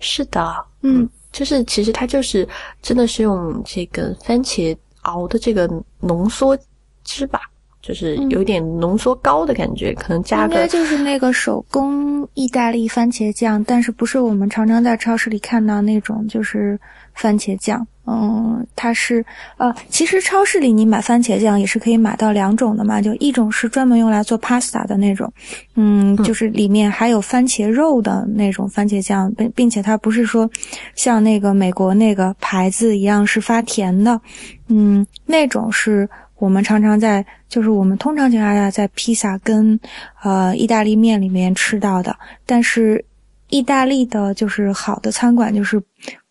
[0.00, 1.08] 是的，嗯。
[1.34, 2.48] 就是其实它就是
[2.80, 5.68] 真的是用这个番茄熬的这个
[5.98, 6.56] 浓缩
[7.02, 7.40] 汁吧，
[7.82, 16.78] 就是有一点浓缩膏的感觉，可能加个应该就是那个手工意大利番茄酱，但是不是我们常常在超市里看到那种就是
[17.14, 17.86] 番茄酱。
[18.06, 19.24] 嗯，它是
[19.56, 25.32] 呃，其实超市里你买番茄酱也是可以买到两种的嘛，就一种是专门用来做 pasta 的那种，
[25.74, 30.50] 嗯，就是里面还有番茄肉的那种番茄酱，并并且它不是说
[30.94, 34.20] 像那个美国那个牌子一样是发甜的，
[34.68, 39.80] 嗯，那种是我们常常在就是我们通常情况下在披萨跟
[40.22, 43.02] 呃意大利面里面吃到的，但是。
[43.50, 45.80] 意大利的就是好的餐馆，就是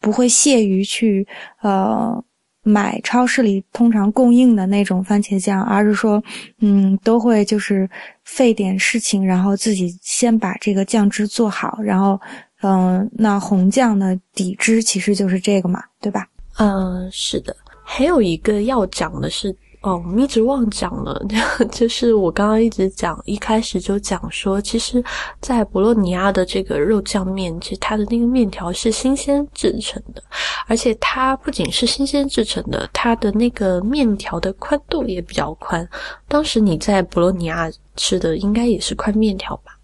[0.03, 1.25] 不会屑于去
[1.61, 2.21] 呃
[2.61, 6.21] 买超市里通常供应的那种番茄酱，而是说，
[6.59, 7.89] 嗯，都会就是
[8.25, 12.19] 费点事情，然后自己先把这个酱汁做好，然后，
[12.61, 16.27] 嗯，那红酱的底汁其实就是这个嘛，对吧？
[16.59, 17.55] 嗯，是的。
[17.85, 19.55] 还有一个要讲的是。
[19.83, 21.21] 哦，我们一直忘讲了，
[21.69, 25.03] 就是我刚刚一直讲，一开始就讲说，其实，
[25.41, 30.23] 在博洛尼亚的这个肉酱面，其实它的那个面条是新鲜制成的，
[30.67, 35.85] 而且它不仅是新鲜制成的，它的那个面条的宽度也比较宽。
[36.29, 39.77] 当时你在博洛尼亚吃的应该也是宽面条吧？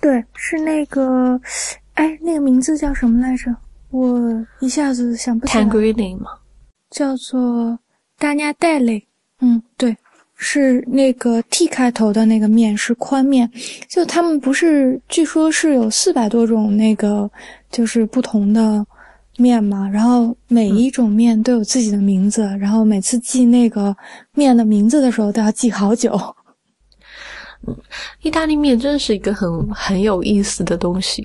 [0.00, 1.38] 对，是那个，
[1.92, 3.54] 哎，那个名字叫什么来着？
[3.90, 4.18] 我
[4.60, 5.64] 一下子想不起来。
[6.16, 6.30] 吗？
[6.88, 7.78] 叫做
[8.18, 9.06] 大家带类。
[9.44, 9.94] 嗯，对，
[10.36, 13.50] 是那个 T 开头的那个面是宽面，
[13.88, 17.28] 就他们不是，据说是有四百多种那个
[17.70, 18.86] 就是不同的
[19.36, 23.94] 面嘛，然后每一种面都有自己的名字，然后每次记那个
[24.34, 26.16] 面的名字的时候都要记好久。
[27.66, 27.76] 嗯，
[28.22, 31.24] 意大利面真的是一个很很有意思的东西，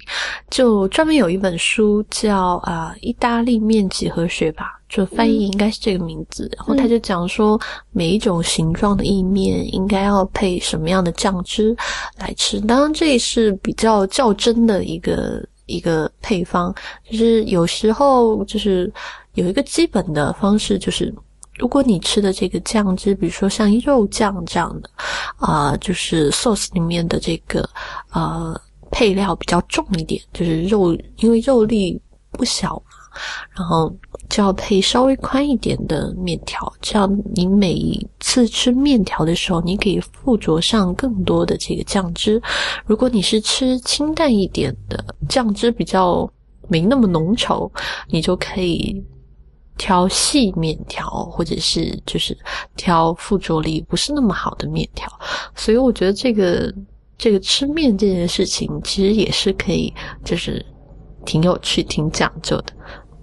[0.50, 4.74] 就专门有一本书叫啊意大利面几何学吧。
[4.90, 7.60] 就翻译应该是这个名字，然后他就讲说，
[7.92, 11.76] 每一种形状的意面应该要配什么样的酱汁
[12.18, 12.58] 来吃。
[12.62, 16.74] 当然，这是比较较真的一个一个配方，
[17.12, 18.90] 就是有时候就是
[19.34, 21.14] 有一个基本的方式，就是
[21.58, 24.90] 如果你吃的这个酱汁，比如说像肉酱这样的
[25.38, 27.68] 啊，就是 sauce 里面的这个
[28.12, 28.60] 呃
[28.92, 32.00] 配料比较重一点，就是肉，因为肉粒
[32.32, 32.82] 不小嘛。
[33.56, 33.92] 然后
[34.30, 42.40] 就要配稍微宽一点的面条，这样你每一次吃面条的时候，你可以附着上更多的这个酱汁。
[42.86, 46.32] 如果你是吃清淡一点的，酱汁比较
[46.68, 47.68] 没那么浓稠，
[48.08, 49.04] 你就可以
[49.78, 52.38] 挑细面条，或者是就是
[52.76, 55.08] 挑附着力不是那么好的面条。
[55.56, 56.74] 所以我觉得这个
[57.18, 60.66] 这个吃面这件事情，其实也是可以，就是
[61.26, 62.74] 挺有趣、挺讲究的。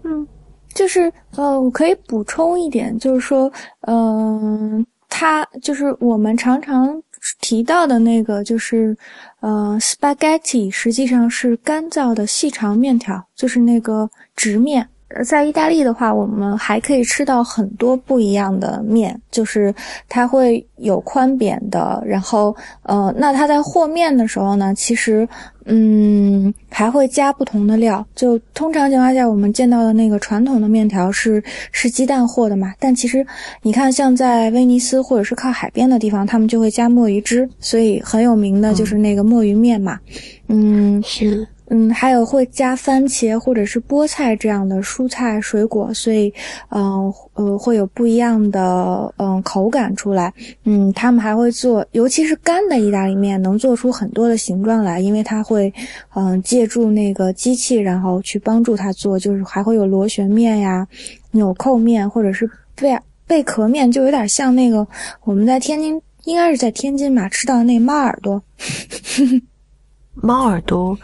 [0.05, 0.27] 嗯，
[0.75, 3.51] 就是呃，我可以补充一点，就是说，
[3.83, 7.03] 嗯，它就是我们常常
[7.40, 8.97] 提到的那个，就是
[9.40, 14.88] 呃，spaghetti 实际上是干燥的细长面条，就是那个直面。
[15.25, 19.73] 在意大利的话，我们还可以吃到很多不一样的面，就是
[20.09, 25.29] 它会有宽扁的，然后呃，那它在和面的时候呢，其实
[25.67, 28.05] 嗯还会加不同的料。
[28.17, 31.40] 就通常情况下，我们见到的那个传统的面条是
[31.71, 33.25] 是鸡蛋和的嘛，但其实
[33.62, 40.01] 你看，像在威尼斯或者是靠海边的地方，他们就会加墨鱼汁，所以很有名的就是那个墨鱼面嘛。
[40.49, 41.47] 嗯，是。
[41.68, 46.33] 嗯，还有会加番茄或者是菠菜这样的蔬菜水果，所以，
[46.68, 50.33] 嗯呃，会有不一样的嗯口感出来。
[50.64, 55.72] 嗯，他们还会做，尤其是干的意大利面，能做出很多的形状来，因为它会
[56.14, 60.87] 嗯借助那个机器，然后去帮助它做，就是还会有螺旋面呀、
[61.31, 62.94] 纽扣面或者是贝
[63.27, 64.87] 贝壳面，就有点像那个
[65.24, 68.42] 我们在天津，应该是在天津嘛吃到的那猫耳朵，
[70.14, 70.96] 猫耳朵。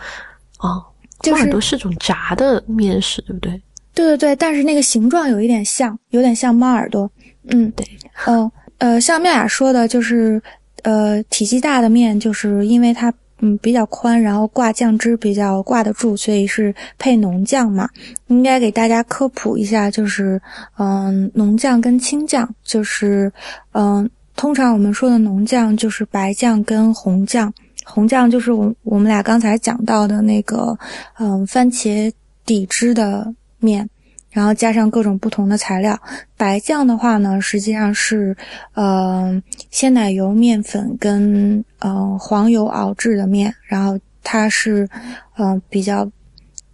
[0.60, 0.84] 哦，
[1.30, 3.50] 猫耳朵是种炸的面食，对不对？
[3.92, 7.10] 对对对，但是那个形状有一点像，有点像猫耳朵。
[7.48, 7.86] 嗯，对。
[8.26, 10.40] 嗯呃，像妙雅说的，就是
[10.84, 17.88] 呃体积大的面，就是因为它嗯比较宽，然后挂酱汁比较挂得住，所以是配浓酱嘛。
[18.28, 20.40] 应该给大家科普一下，就是
[20.78, 23.30] 嗯浓酱跟清酱，就是
[23.72, 27.52] 嗯通常我们说的浓酱就是白酱跟红酱。
[27.90, 30.78] 红酱就是我我们俩刚才讲到的那个，
[31.18, 32.12] 嗯，番茄
[32.46, 33.88] 底汁的面，
[34.30, 35.98] 然后加上各种不同的材料。
[36.36, 38.36] 白酱的话呢，实际上是，
[38.74, 44.88] 呃，鲜奶油、面粉跟嗯黄油熬制的面，然后它是，
[45.36, 46.10] 嗯，比较。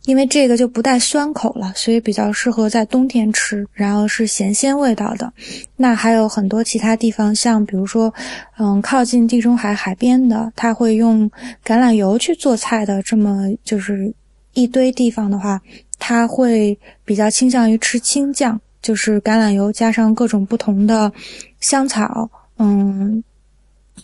[0.07, 3.67] 因为这个就不带酸口了，所以比较适合在冬天吃。
[3.73, 5.33] 然后是咸鲜味道的。
[5.77, 8.15] 那还有很多其他地方，像比如说，
[8.57, 11.29] 嗯，靠近地中海海边的，他会用
[11.65, 13.03] 橄榄油去做菜的。
[13.03, 14.15] 这么就是
[14.55, 15.61] 一堆地方的话，
[15.99, 21.13] 他会比较倾向于吃青酱，就是橄榄油加上各种不同的
[21.61, 22.31] 香草。
[22.59, 23.25] 嗯，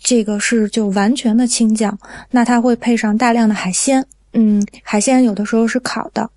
[0.00, 1.96] 这个是就完全的青酱。
[2.32, 4.04] 那它会配上大量的海鲜。
[4.34, 6.28] 嗯，海鲜有的时候是烤的，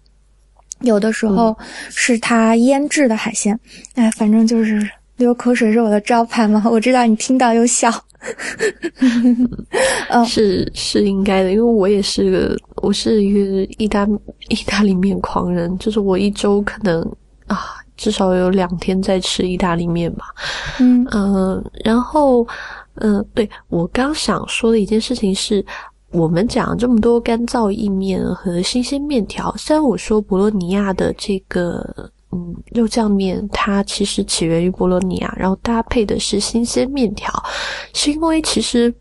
[0.81, 1.57] 有的时候
[1.89, 3.57] 是它腌制的海鲜。
[3.93, 6.61] 哎，反正就是流口水是我的招牌嘛。
[6.69, 7.89] 我知道你听到又笑。
[10.09, 13.39] 嗯，是是应该的，因为我也是个，我是一个
[13.77, 14.05] 意大
[14.49, 17.01] 意大利面狂人，就是我一周可能
[17.47, 20.25] 啊至少有两天在吃意大利面吧。
[20.79, 22.45] 嗯嗯，然后
[22.95, 25.65] 嗯，对我刚想说的一件事情是。
[26.15, 37.31] 我们讲这么多干燥意面和新鲜面条，虽然我说博洛尼亚的这个嗯，肉酱面它其实起源于博洛尼亚，然后搭配的是新鲜面条，
[37.93, 38.93] 是因为其实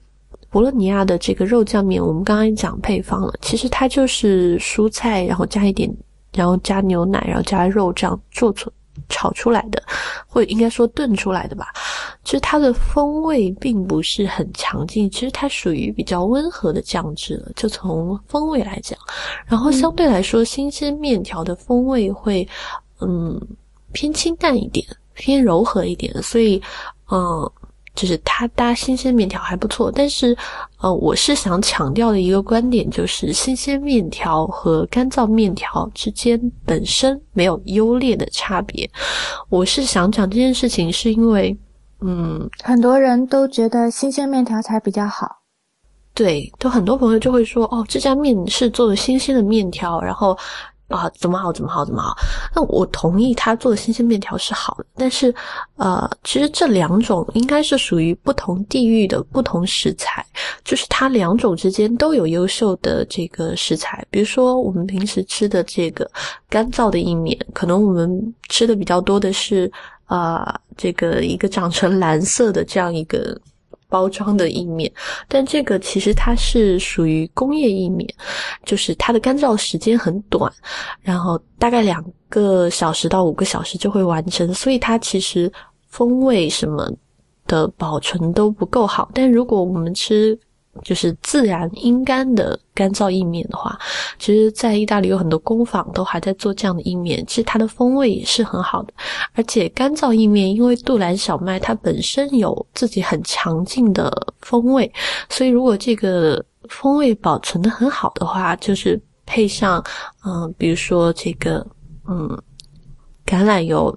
[0.50, 5.88] 博洛尼亚的这个肉酱面，我们刚刚也讲配方了，其实它就是蔬菜，然后加一点，
[6.32, 8.68] 然后加牛奶，然后加肉这样做出
[9.08, 9.80] 炒出来的，
[10.26, 11.72] 或者应该说炖出来的吧。
[12.24, 17.52] 其实它的风味并不是很强劲，其实它属于比较温和的酱汁了。
[17.54, 18.98] 就从风味来讲，
[19.46, 22.48] 然后相对来说，新鲜面条的风味会。
[23.00, 23.38] 嗯，
[23.92, 26.62] 偏清淡一点，偏柔和一点，所以，
[27.10, 27.50] 嗯，
[27.94, 29.90] 就是它搭新鲜面条还不错。
[29.90, 30.34] 但是，
[30.80, 38.88] 呃，我是想强调的一个观点就是，新鲜面条和干燥面条之间本身没有优劣的差别。
[39.50, 41.54] 我是想讲这件事情，是因为，
[42.04, 45.40] 嗯，很多人都觉得新鲜面条才比较好。
[46.12, 50.36] 对，都很多朋友就会说，哦，这家面是做的新鲜的面条，然后。
[50.88, 51.50] 啊，怎么好？
[51.50, 51.82] 怎么好？
[51.82, 52.14] 怎么好？
[52.54, 55.34] 那我同意他做的新鲜面条是好的，但是，
[55.76, 60.24] 呃，其实这两种应该是属于不同地域的不同食材，
[60.62, 64.06] 就是它两种之间都有优秀的这个食材。
[64.10, 66.08] 比如说，我们平时吃的这个
[66.50, 69.72] 干燥的意面，可能我们吃的比较多的是，
[70.06, 73.40] 啊，这个一个长成蓝色的这样一个。
[73.86, 74.92] 包装的意面，
[75.28, 78.12] 但这个其实它是属于工业意面，
[78.64, 80.52] 就是它的干燥时间很短，
[81.00, 85.52] 然后大概两个小时到五个小时就会完成，所以它其实
[85.86, 86.90] 风味什么
[87.46, 89.08] 的保存都不够好。
[89.14, 90.36] 但如果我们吃，
[90.82, 93.78] 就是自然阴干的干燥意面的话，
[94.18, 98.92] 其实，在意大利有很多工坊都还在做这样的意面，其实它的风味也是很好的。
[99.34, 104.10] 而且干燥意面，因为杜兰小麦它本身有自己很强劲的
[104.40, 104.90] 风味，
[105.28, 109.84] 所以如果这个风味保存的很好的话，就是配上
[110.24, 111.66] 嗯，比如说这个
[112.08, 112.28] 嗯
[113.26, 113.96] 橄榄油。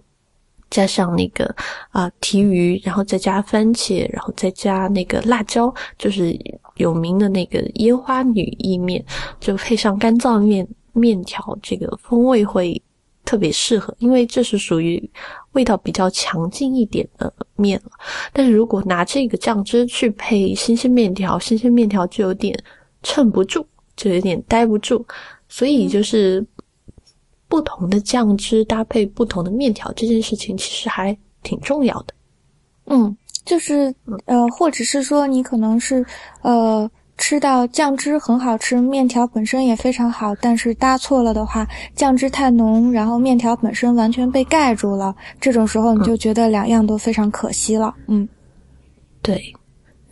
[0.69, 1.55] 加上那个
[1.91, 6.37] 啊提鱼，然后再加番茄，然后再加那个辣椒，就是
[6.75, 9.03] 有名的那个烟花女意面，
[9.39, 12.81] 就配上干燥面面条，这个风味会
[13.23, 15.09] 特别适合，因为这是属于
[15.53, 17.91] 味道比较强劲一点的面了。
[18.33, 22.57] 但是如果拿这个酱汁去配新鲜面条，新鲜面条就有点
[23.03, 25.05] 撑不住，就有点待不住，
[25.47, 26.45] 所以就是。
[27.47, 32.13] 不同的酱汁搭配不同的面条，这件事情其实还挺重要的。
[32.85, 33.93] 嗯，就是
[34.25, 36.05] 呃，或者是说你可能是
[36.41, 47.93] 呃吃到酱汁很好吃，面条本身也非常好，但是搭错了的话，酱汁太浓，然后面条本身完全被盖住了，这种时候你就觉得两样都非常可惜了。
[48.07, 48.27] 嗯，
[49.21, 49.53] 对，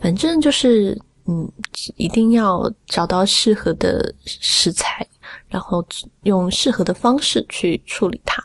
[0.00, 1.48] 反正就是嗯，
[1.96, 5.06] 一定要找到适合的食材。
[5.48, 5.84] 然后
[6.22, 8.42] 用适合的方式去处理它。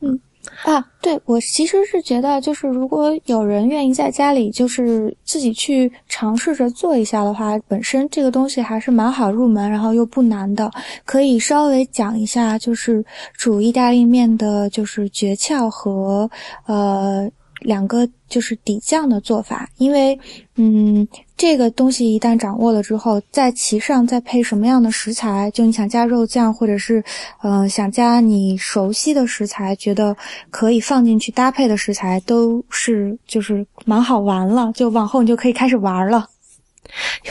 [0.00, 0.18] 嗯
[0.64, 10.70] 啊，对我其实是觉得，就是如果有人愿意在家里就是自己去尝试着做一下的话，本身这个东西还是蛮好入门，然后又不难的。
[11.04, 16.28] 可以稍微讲一下，就是煮意大利面的，就是诀窍和
[16.66, 17.30] 呃。
[17.60, 20.18] 两个就是底酱的做法，因为，
[20.56, 27.02] 嗯，这个东西一旦掌握了之后，在其上再配什么样的食材，就你想加肉酱，或者是，
[27.42, 30.16] 呃，想加你熟悉的食材，觉得
[30.50, 34.72] 可以放进去搭配的食材，都是就是蛮好玩了。
[34.74, 36.28] 就往后你就可以开始玩了，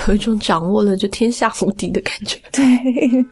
[0.07, 2.37] 有一种掌握了就天下无敌的感觉。
[2.51, 3.25] 对，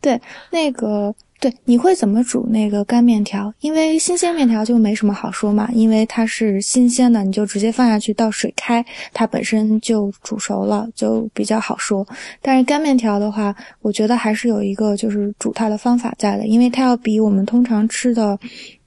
[0.00, 1.14] 对，那个。
[1.40, 3.50] 对，你会怎么煮那个干面条？
[3.60, 12.06] 因为新鲜面条就没什么好说嘛，因为它是新鲜的，你就直接放下去，到水开，它本身就煮熟了，就比较好说。
[12.42, 18.38] 但是干面条的话，我觉得还是有一个就是煮它的方法在的，因为它要比我们通常吃的，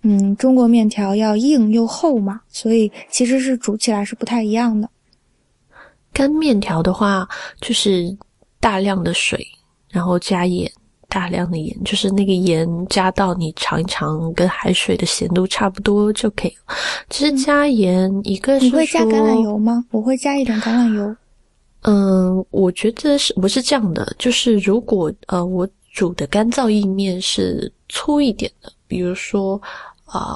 [0.04, 4.88] 嗯，中国面条要硬又厚嘛，所以其实是煮起来是不太一样的。
[6.14, 7.28] 干面条的话，
[7.60, 8.16] 就是
[8.60, 9.44] 大量的水，
[9.90, 10.72] 然后加盐。
[11.14, 16.76] 大量的盐，就是那个盐加到你尝一尝，跟海水的咸度差不多就可以了。
[17.12, 19.86] 其实加盐，一个是你会加橄榄油吗？
[19.92, 21.16] 我会加一点橄榄油。
[21.84, 24.16] 嗯，我觉得是不是这样的？
[24.18, 29.62] 就是如果呃，我煮的干燥意面是粗一点的，比如说
[30.06, 30.36] 啊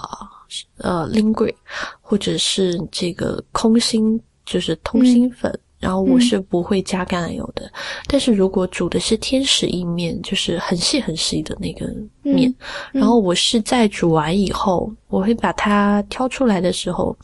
[0.77, 1.55] 呃 l i n g u i
[2.01, 5.59] 或者是这个空心，就是通心粉。
[5.79, 7.71] 然后我是不会加橄榄油的，
[8.07, 11.85] 但是如果煮的是天使意面，就是很细很细的那个
[12.23, 12.53] 面，
[12.91, 17.15] 然后我是在煮完以后，我会把它挑出来的时候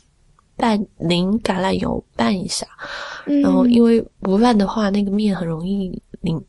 [0.55, 2.67] 拌淋橄榄油拌一下，
[3.25, 6.39] 然后因为不拌的话，那个面很容易淋，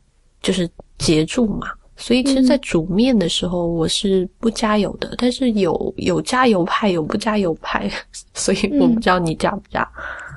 [0.41, 5.15] 就是结住嘛，所以其实，在煮面的时候，我是不加油的。
[5.17, 7.89] 但是有有加油派，有不加油派，
[8.33, 9.87] 所以我不知道你加不加。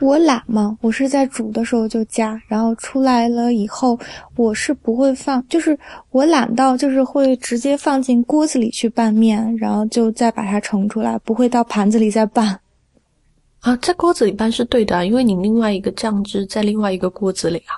[0.00, 3.98] 我懒嘛，我是在煮的时候就加，然后出来了以后，
[4.36, 5.76] 我是不会放，就是
[6.10, 12.60] 我懒到就是会直接放进锅子里去拌面，然后就再把它盛出来，不会到盘子里再拌。
[13.58, 17.74] 啊，在锅子里拌是对的啊，因为你另外一个酱汁在另外一个锅子里啊。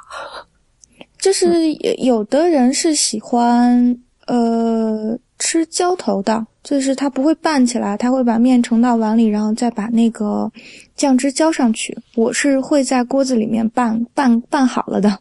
[1.20, 10.50] 就是有有的人是喜欢呃吃浇头的，就是他不会拌起来，他会把面盛到碗里，然后再把那个
[10.96, 11.96] 酱汁浇上去。
[12.14, 15.18] 我是会在锅子里面拌拌拌好了的。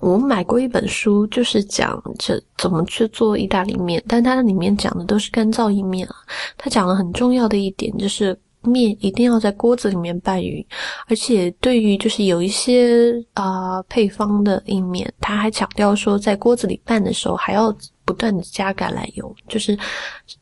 [0.00, 6.14] 我买过一本书，就是讲这怎么去做意大利面，但它里面讲的都是干燥意面啊。
[6.58, 8.38] 它讲了很重要的一点就是。
[8.64, 10.64] 面一定要在锅子里面拌匀，
[11.08, 19.78] 而且对于就是有一些啊配方的意面，他还强调说，在锅子里拌的时候还要不断的加橄榄油，就是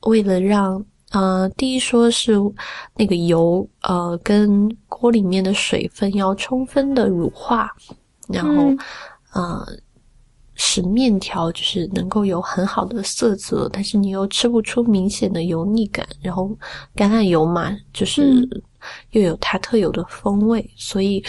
[0.02, 2.34] 为了让呃第一说是
[2.96, 7.70] 那个油呃跟锅里面的水分要充分的乳化，
[8.28, 8.72] 然后
[9.32, 9.66] 呃。
[10.62, 16.06] 使面条就是能够有很好的色泽，但是你又吃不出明显的油腻感。
[16.20, 16.50] 然后
[16.94, 18.46] 橄榄油嘛，就是
[19.12, 21.24] 又有它特有的风味，所以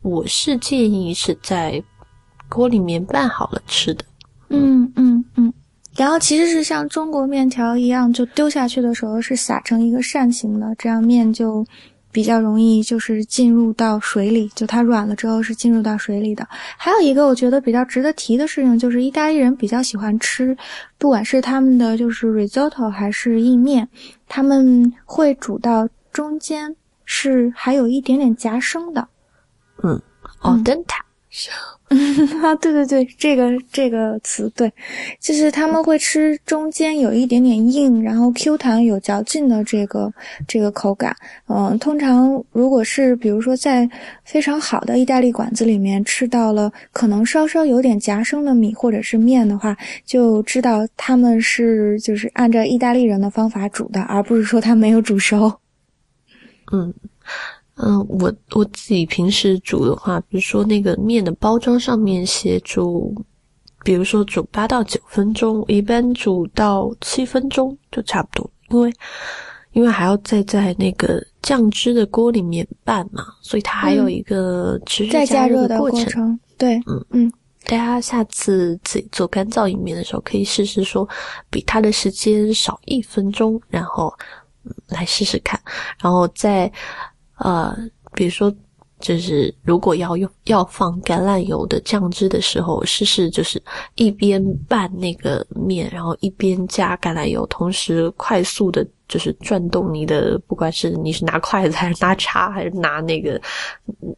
[0.00, 1.82] 我是建议是在
[2.48, 4.04] 锅里面拌好了吃的。
[4.48, 5.52] 嗯嗯嗯。
[5.94, 11.62] 然后其实是像中国面条一样，就丢下去的时候是撒成一个扇形的，这样面就。
[12.12, 16.46] 比较容易就是进入到水里，就它软了之后是进入到水里的。
[16.76, 20.56] 还有一个我觉得比较值得提的事情，就是意大利人比较喜欢吃，
[20.98, 23.88] 不管是他们的就是 risotto 还是意面，
[24.28, 29.06] 他们会煮到中间是还有一点点夹生的。
[29.82, 30.00] 嗯，
[30.40, 31.04] 哦，灯塔。
[32.42, 34.72] 啊，对对对，这个这个词对，
[35.20, 40.12] 就是他们会吃中间有一点点硬，然后 Q 弹有嚼劲的这个
[40.48, 41.16] 这个口感。
[41.46, 43.88] 嗯，通常如果是比如说在
[44.24, 55.60] 非常好的意大利馆子里面吃到了可能稍稍有点夹生的米或者是面的话，就知道他们是就是按照意大利人的方法煮的，而不是说他没有煮熟。
[56.72, 56.92] 嗯。
[57.82, 63.14] 嗯，我我自己平时煮的话，比如说那个面的包装上面写煮，
[63.82, 68.92] 比如说煮八到九分钟，一般煮到七分钟就差不多，因为
[69.72, 76.38] 因为还要再在那个酱汁的锅里面拌嘛，所以它还有一个持续加热的过程。
[76.58, 77.32] 对，嗯嗯，
[77.64, 81.08] 大家下次自己做干燥意面的时候，可以试试说
[81.48, 84.12] 比它的时间少一分钟，然后
[84.88, 85.58] 来试试看，
[86.02, 86.70] 然后再。
[87.40, 87.76] 呃，
[88.14, 88.54] 比如说，
[89.00, 93.62] 就是如果要用要放橄榄油的酱汁的时候，试试就是
[93.94, 103.40] 一边拌那个面，然后一边加橄榄油，同时快速的，就是转动你的，不管是你是拿筷子还是拿叉还是拿那个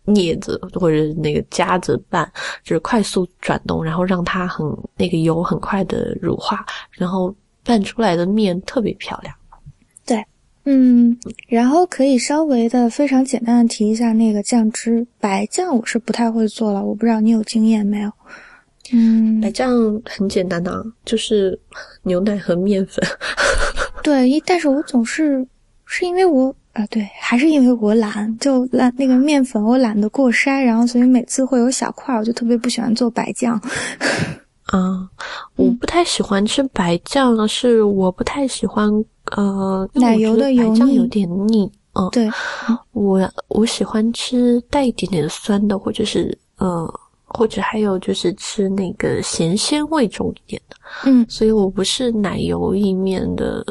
[0.07, 2.29] 镊子或者那个夹子拌，
[2.65, 4.67] 就是快速转动，然后让它很
[4.97, 9.33] 那个油很快的乳化，然后拌出来的面特别漂亮。
[10.65, 11.17] 嗯，
[11.49, 18.13] 然后可以稍微的非常简单的提一下那个酱汁，白酱我是不太会做了，我不知道你有经验没有？
[18.93, 19.71] 嗯，白酱
[20.05, 21.59] 很简单的，就是
[22.03, 23.05] 牛奶和面粉。
[24.03, 25.47] 对，但是我总是
[25.85, 33.61] 是因为我啊，对，还是因为我懒，就懒那个面粉我懒得过筛，然后所以每次会有小块，我就特别不喜欢做白酱。
[34.73, 35.09] 啊，
[35.57, 38.91] 我不太喜欢吃白酱，是我不太喜欢
[39.37, 41.71] 呃奶油的油酱有点腻。
[41.95, 42.31] 嗯，对，
[42.93, 50.77] 我我喜欢吃带一点点酸的，或者是呃，或者还有就是吃那个咸鲜味重一点的。
[51.05, 53.65] 嗯，所以我不是奶油意面的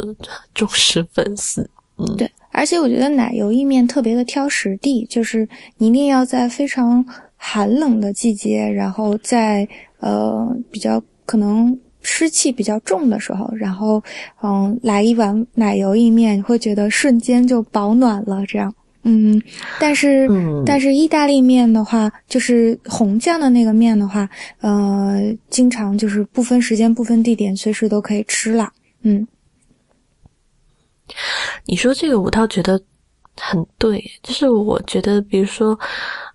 [0.53, 1.67] 忠实粉丝。
[1.97, 5.47] 嗯，对，而且我觉得奶油意面特别的挑食地，就是
[5.77, 7.03] 你一定要在非常
[7.35, 9.67] 寒冷的季节，然后在。
[10.01, 14.01] 呃，比较可能湿气比较重的时候，然后
[14.41, 18.45] 嗯，来一碗奶油意面，你会觉得瞬间就保暖了。
[18.45, 18.73] 这样，
[19.03, 19.41] 嗯，
[19.79, 20.27] 但是
[20.65, 24.29] 但是意大利面的话，就是红酱的那个面的话，
[24.59, 28.71] 呃，经常就是不分时间、不分地点，随时都可以吃了。
[29.03, 29.27] 嗯，
[31.65, 32.81] 你说这个，我倒觉得
[33.35, 35.79] 很对，就是我觉得，比如说。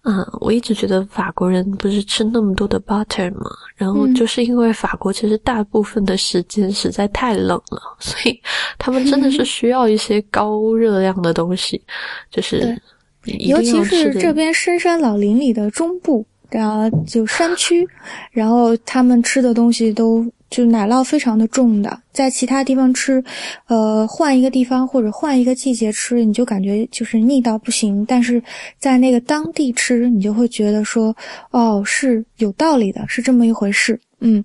[0.08, 8.40] 嗯，我一直觉得法国人不是吃那么多的 butter 嘛，然后就是因为法国其实大部分的时间实在太冷了， 所以
[8.78, 11.82] 他们真的是 需要一些高热量的东西，
[12.30, 12.80] 就是
[13.24, 17.84] 尤其是这边深山老林里的中部，然后就山区，
[18.30, 23.22] 然后他们吃的东西都就奶酪非常的重的，在其他地方吃，
[23.66, 28.04] 呃，换一个地方或者换一个季节吃，你就感觉就是腻到不行。
[28.06, 28.42] 但是
[28.78, 31.14] 在那个当地吃，你就会觉得说，
[31.50, 34.00] 哦，是有道理的，是这么一回事。
[34.20, 34.44] 嗯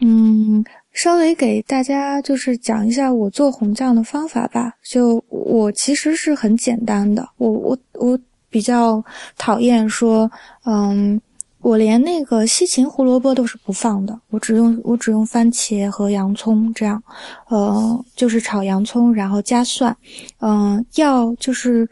[0.00, 4.72] 嗯，稍微给大家就是讲一下我做红酱的方法吧。
[4.84, 8.18] 就我其实是很简单的，我我我
[8.48, 9.04] 比较
[9.36, 10.30] 讨厌说，
[10.64, 11.20] 嗯。
[11.64, 17.02] 我连那个西芹胡萝卜都是不放的，我只用我只用番茄和洋葱这样，
[17.48, 19.96] 呃，就是炒洋葱，然后加蒜，
[20.40, 21.88] 嗯，要就是。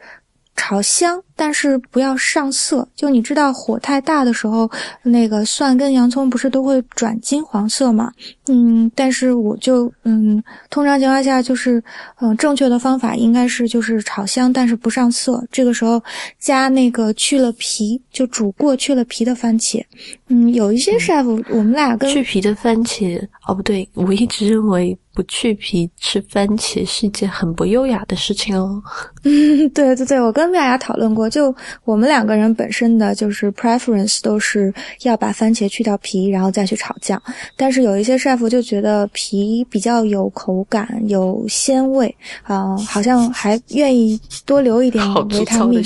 [0.65, 2.87] 炒香，但是不要上色。
[2.95, 4.69] 就你知道，火太大的时候，
[5.03, 8.09] 那个蒜跟洋葱不是都会转金黄色吗？
[8.47, 11.83] 嗯，但是我就嗯，通常情况下就是，
[12.21, 15.45] 嗯，正确的方法应该是就是炒香，但是不上色。
[15.51, 16.01] 这个时候
[16.39, 19.83] 加那个去了皮，就煮过去了皮的番茄。
[20.29, 24.97] 嗯，有一些 chef，我们俩跟去皮的番茄，哦不对，我一直认为。
[25.13, 28.81] 不去皮吃番茄是一件很不优雅的事情哦。
[29.23, 31.55] 嗯，对对对，我跟妙雅讨论过，就
[31.85, 37.21] 我们两个人本身的就是 preference 都是要把番茄去掉皮，然后再去炒酱。
[37.55, 45.83] 但是有一些 chef 就觉得皮比较有口感、有鲜味啊，好像还愿意多留一点维他命。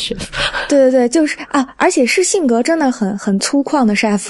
[0.70, 4.30] 对对对，就是啊，而且是性格真的很很粗犷的 chef。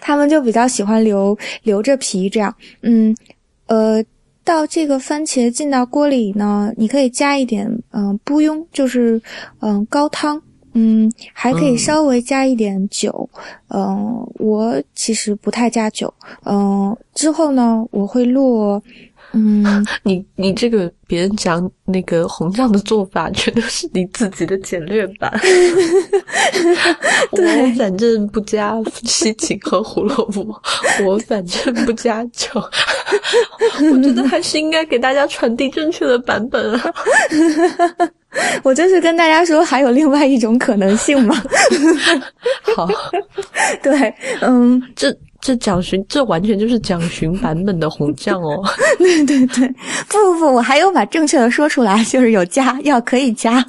[0.00, 3.14] 他们就比较喜欢留留着皮这样，嗯，
[3.66, 4.04] 呃，
[4.44, 9.20] 到这个番茄进到锅里呢，你可以加一点，嗯，不庸，就是
[9.60, 10.40] 嗯高汤，
[10.74, 13.28] 嗯，还可以稍微加一点酒，
[13.68, 16.12] 嗯，我其实不太加酒，
[16.44, 18.82] 嗯，之后呢，我会落。
[19.32, 25.32] 嗯， 你你这个别人讲那个红酱的做法，全都是你自己的简略版。
[27.32, 27.38] 我
[27.76, 30.54] 反正不加西芹和胡萝卜，
[31.04, 32.48] 我反正不加酒。
[33.92, 36.92] 我觉得还是应该给大家传递正确的版本啊。
[38.62, 41.34] 我就是跟大家说，还有另外一种可能性嘛。
[42.76, 42.88] 好，
[43.82, 45.14] 对，嗯，这。
[45.42, 48.62] 这蒋勋，这完全就是蒋勋版本的红酱哦！
[48.96, 49.68] 对对对，
[50.08, 53.62] 不不不，我还有把正确的说出来，就是有加， 要可以加。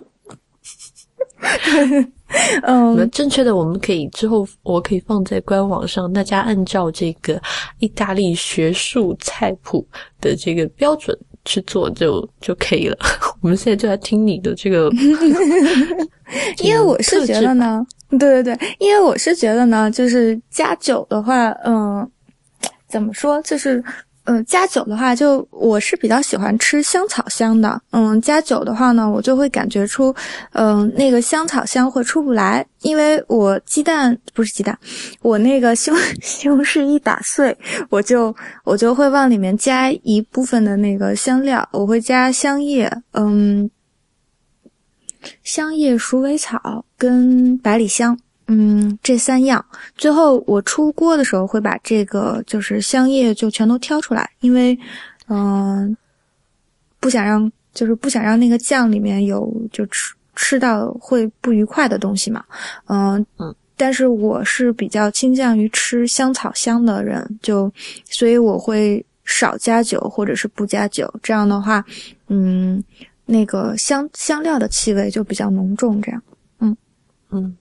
[2.63, 7.41] 嗯，正确的我们可以之后，我可以放在官网上，大家按照这个
[7.79, 9.85] 意大利学术菜谱
[10.21, 12.97] 的这个标准去做就就可以了。
[13.41, 14.89] 我们现在就来听你的这个，
[16.63, 17.85] 因为我是觉得呢。
[18.19, 22.07] 对对对，因为我是觉得呢，就是加酒的话，嗯，
[22.87, 23.83] 怎么说，就是，
[24.25, 30.13] 嗯，加酒的话，就我是比较喜欢吃香草香的，嗯，加酒的话呢，我就会感觉出，
[30.53, 34.77] 嗯，那个香草香会出不来，因为我鸡蛋不是鸡蛋，
[35.21, 37.57] 我那个西红西红柿一打碎，
[37.89, 43.69] 我就我就会往里面加一部分的那个香料，我会加香叶，嗯。
[45.41, 49.63] 香叶、鼠尾草跟百里香，嗯，这三样。
[49.95, 54.77] 最后我出锅的时候会把这个就是香叶就全都挑出来，因为，
[55.27, 55.95] 嗯，
[56.99, 62.43] 不想让就是不想让那个酱里面有就吃吃到会不愉快的东西嘛，
[62.87, 63.55] 嗯嗯。
[63.75, 67.71] 但是我是比较倾向于吃香草香的人，就
[68.05, 71.11] 所以我会少加酒或者是不加酒。
[71.23, 71.83] 这样的话，
[72.27, 72.83] 嗯。
[73.25, 76.21] 那个香香料的气味就比较浓重，这样，
[76.59, 76.75] 嗯
[77.31, 77.55] 嗯，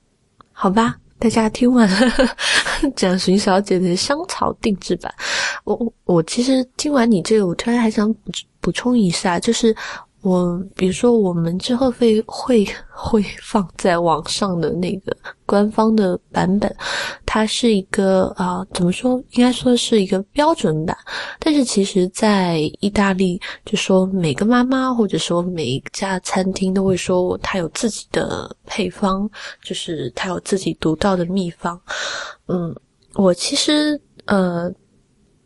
[0.63, 1.91] 好吧，大家听完
[2.95, 5.13] 蒋寻小姐的香草定制版，
[5.65, 8.21] 我我其实听完你这个，我突然还想补
[8.61, 9.75] 补充一下，就是。
[10.23, 16.73] 我比如说，我们之后会会会放在网上的那个官方的版本，
[17.27, 19.21] 它是一个啊，怎么说？
[19.33, 20.97] 应该说是一个标准版。
[21.41, 29.29] 但是其实，在意大利，就说每个妈妈或者说每一家餐厅都会说，它有自己的配方，
[29.61, 31.81] 就是它有自己独到的秘方。
[32.47, 32.73] 嗯，
[33.15, 34.73] 我其实呃。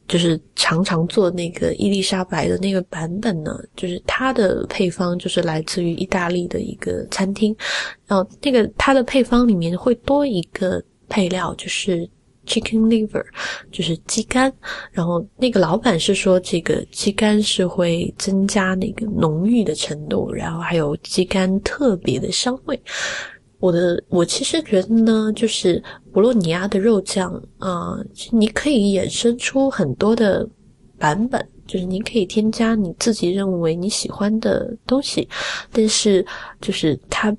[0.08, 7.54] 就是常常做那个伊丽莎白的那个版本呢，就是它的配方就是来自于意大利的一个餐厅，
[8.06, 12.08] 然后那个它的配方里面会多一个配料，就是
[12.46, 13.24] chicken liver，
[13.72, 14.52] 就是鸡肝，
[14.92, 22.80] 然后那个老板是说这个鸡肝是会增加那个浓郁的程度，然后还有鸡肝特别的香味。
[23.58, 25.82] 我的我其实觉得呢，就是
[26.12, 27.98] 博洛尼亚的肉酱啊，
[28.30, 30.46] 你可以衍生出很多的
[30.98, 35.28] 版本，就是你可以添加你自己认为你喜欢的东西，
[35.72, 36.24] 但是
[36.60, 37.34] 就是它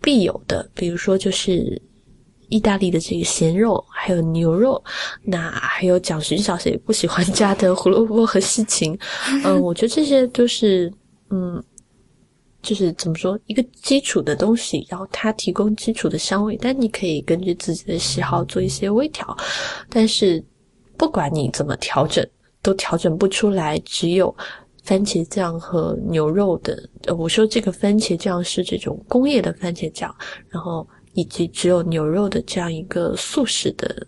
[0.00, 1.80] 必有的，比如说就是
[2.48, 4.82] 意大利的这个咸肉，还有牛肉，
[5.22, 8.98] 那还有蒋勋小姐不喜欢加的胡萝卜和西芹，
[9.44, 10.92] 嗯，我觉得这些都是，
[11.30, 11.62] 嗯，
[12.62, 19.36] 就是怎么说一个基础的东西，然后它提供基础的香味，但你可以根据自己的喜好做一些微调，
[19.88, 20.42] 但是
[20.96, 22.26] 不管你怎么调整，
[22.62, 24.34] 都调整不出来，只有。
[24.82, 30.12] 番茄酱和牛肉的，呃，我说这个番茄酱是这种工业的番茄酱，
[30.48, 34.04] 然后以及只有牛肉的这样一个素食的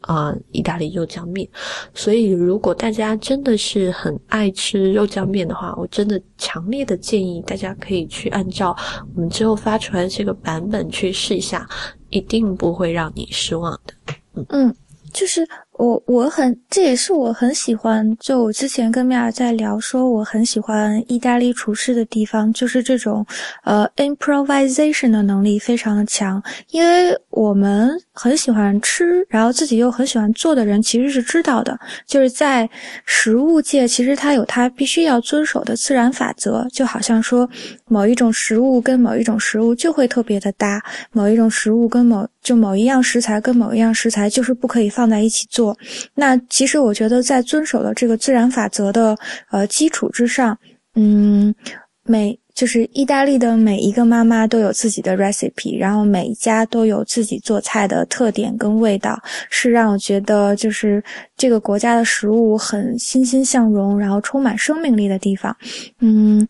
[0.00, 1.48] 啊意大利肉酱面。
[1.94, 8.76] 所以，如果大家真的是很爱吃肉酱面的话，我真的强烈的建议大家可以去按照
[9.14, 11.68] 我们之后发出来的这个版本去试一下，
[12.10, 14.14] 一定不会让你失望的。
[14.50, 14.74] 嗯，
[15.12, 15.46] 就是。
[15.78, 18.04] 我我很，这也是我很喜欢。
[18.18, 23.24] 就我之前跟米尔在聊，说我很喜欢意大利厨师的地方，就是这种，
[23.62, 26.42] 呃，improvisation 的能力非常的强。
[26.70, 32.68] 因为我们很喜欢吃，然后自己又很喜欢做的人，其实是知道的，就是在
[33.04, 36.66] 食物界，其实它有它必须要遵守的自然法则。
[36.72, 37.48] 就好像说，
[37.86, 45.76] 某一种食物跟某一种食物就会特别的搭，某一种食物跟某就某一样食材跟某一样食材就是不可以放在一起做。
[46.14, 49.16] 那其实我觉得，在遵守了这个自然法则的
[49.50, 50.58] 呃基础之上，
[50.94, 51.54] 嗯，
[52.02, 59.16] 每就是意大利的每一个妈妈都有自己的 recipe，然后每一家都有自己做菜的特点跟味道，
[59.48, 61.00] 是让我觉得就是
[61.36, 65.56] 这个国家的食物很欣欣向荣，然后充满生命力的地方。
[66.00, 66.44] 嗯，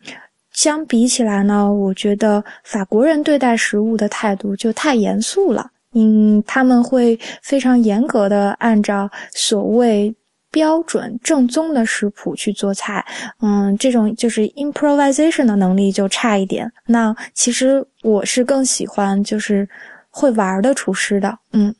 [0.50, 5.70] 相比起来呢，我觉得法国人对待食物的态度就太严肃了。
[5.92, 10.14] 嗯，他们会非常严格的按照所谓
[10.50, 13.04] 标准正宗的食谱去做菜。
[13.40, 16.70] 嗯，这种就是 improvisation 的能力就差一点。
[16.86, 19.68] 那其实我是更喜欢就是
[20.10, 21.38] 会玩的厨师的。
[21.52, 21.74] 嗯，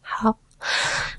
[0.00, 0.36] 好，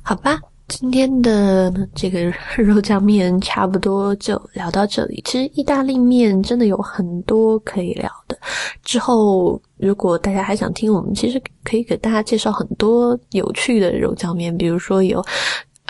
[0.02, 0.40] 好吧。
[0.68, 5.22] 今天的这个肉酱面差不多就聊到这里。
[5.26, 8.38] 其实意大利面真的有很多可以聊的。
[8.82, 15.22] 之后如果大家还想听，我们其实可以给大家介绍很多有趣的肉酱面，比如说有，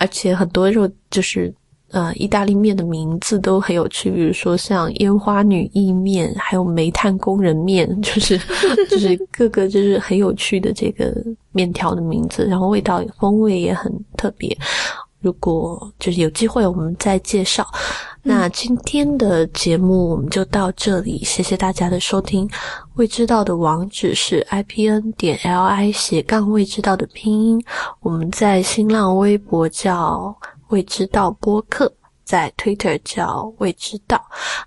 [0.01, 1.53] 而且很多肉就是。
[1.93, 8.39] 呃，意大利面的名字都很有趣，比如说像烟花女意面，还有煤炭工人面， 就是
[8.89, 11.13] 就是各个就是很有趣的这个
[11.51, 14.57] 面条的名字，然后味道风味也很特别。
[15.22, 17.65] 如果就是有机会，我们再介绍。
[18.24, 22.49] 那今天的节目我们就到这里，谢谢大家的收听。
[22.95, 27.63] 未知道的网址是 i p n 点 l i 斜杠未知道的拼音，
[28.01, 30.36] 我们在新浪微博叫。
[30.69, 31.91] 未知道播客
[32.24, 34.24] 在 Twitter 叫未知道，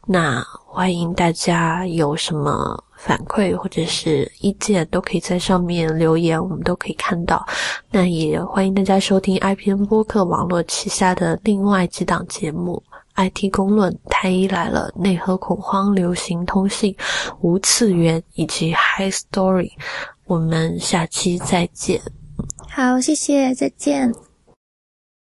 [0.06, 7.46] 那欢迎大家有什么反馈或者是意见，都可以在上面留言，我们都可以看到。
[7.90, 12.82] 那也欢迎大家收听 IPN 播客网络旗下的另外几档节目
[13.16, 16.96] ：IT 公论、太医来了、内核恐慌、流行通信、
[17.42, 19.72] 无次元以及 High Story。
[20.24, 22.00] 我们下期再见。
[22.70, 24.33] 好，谢谢，再见。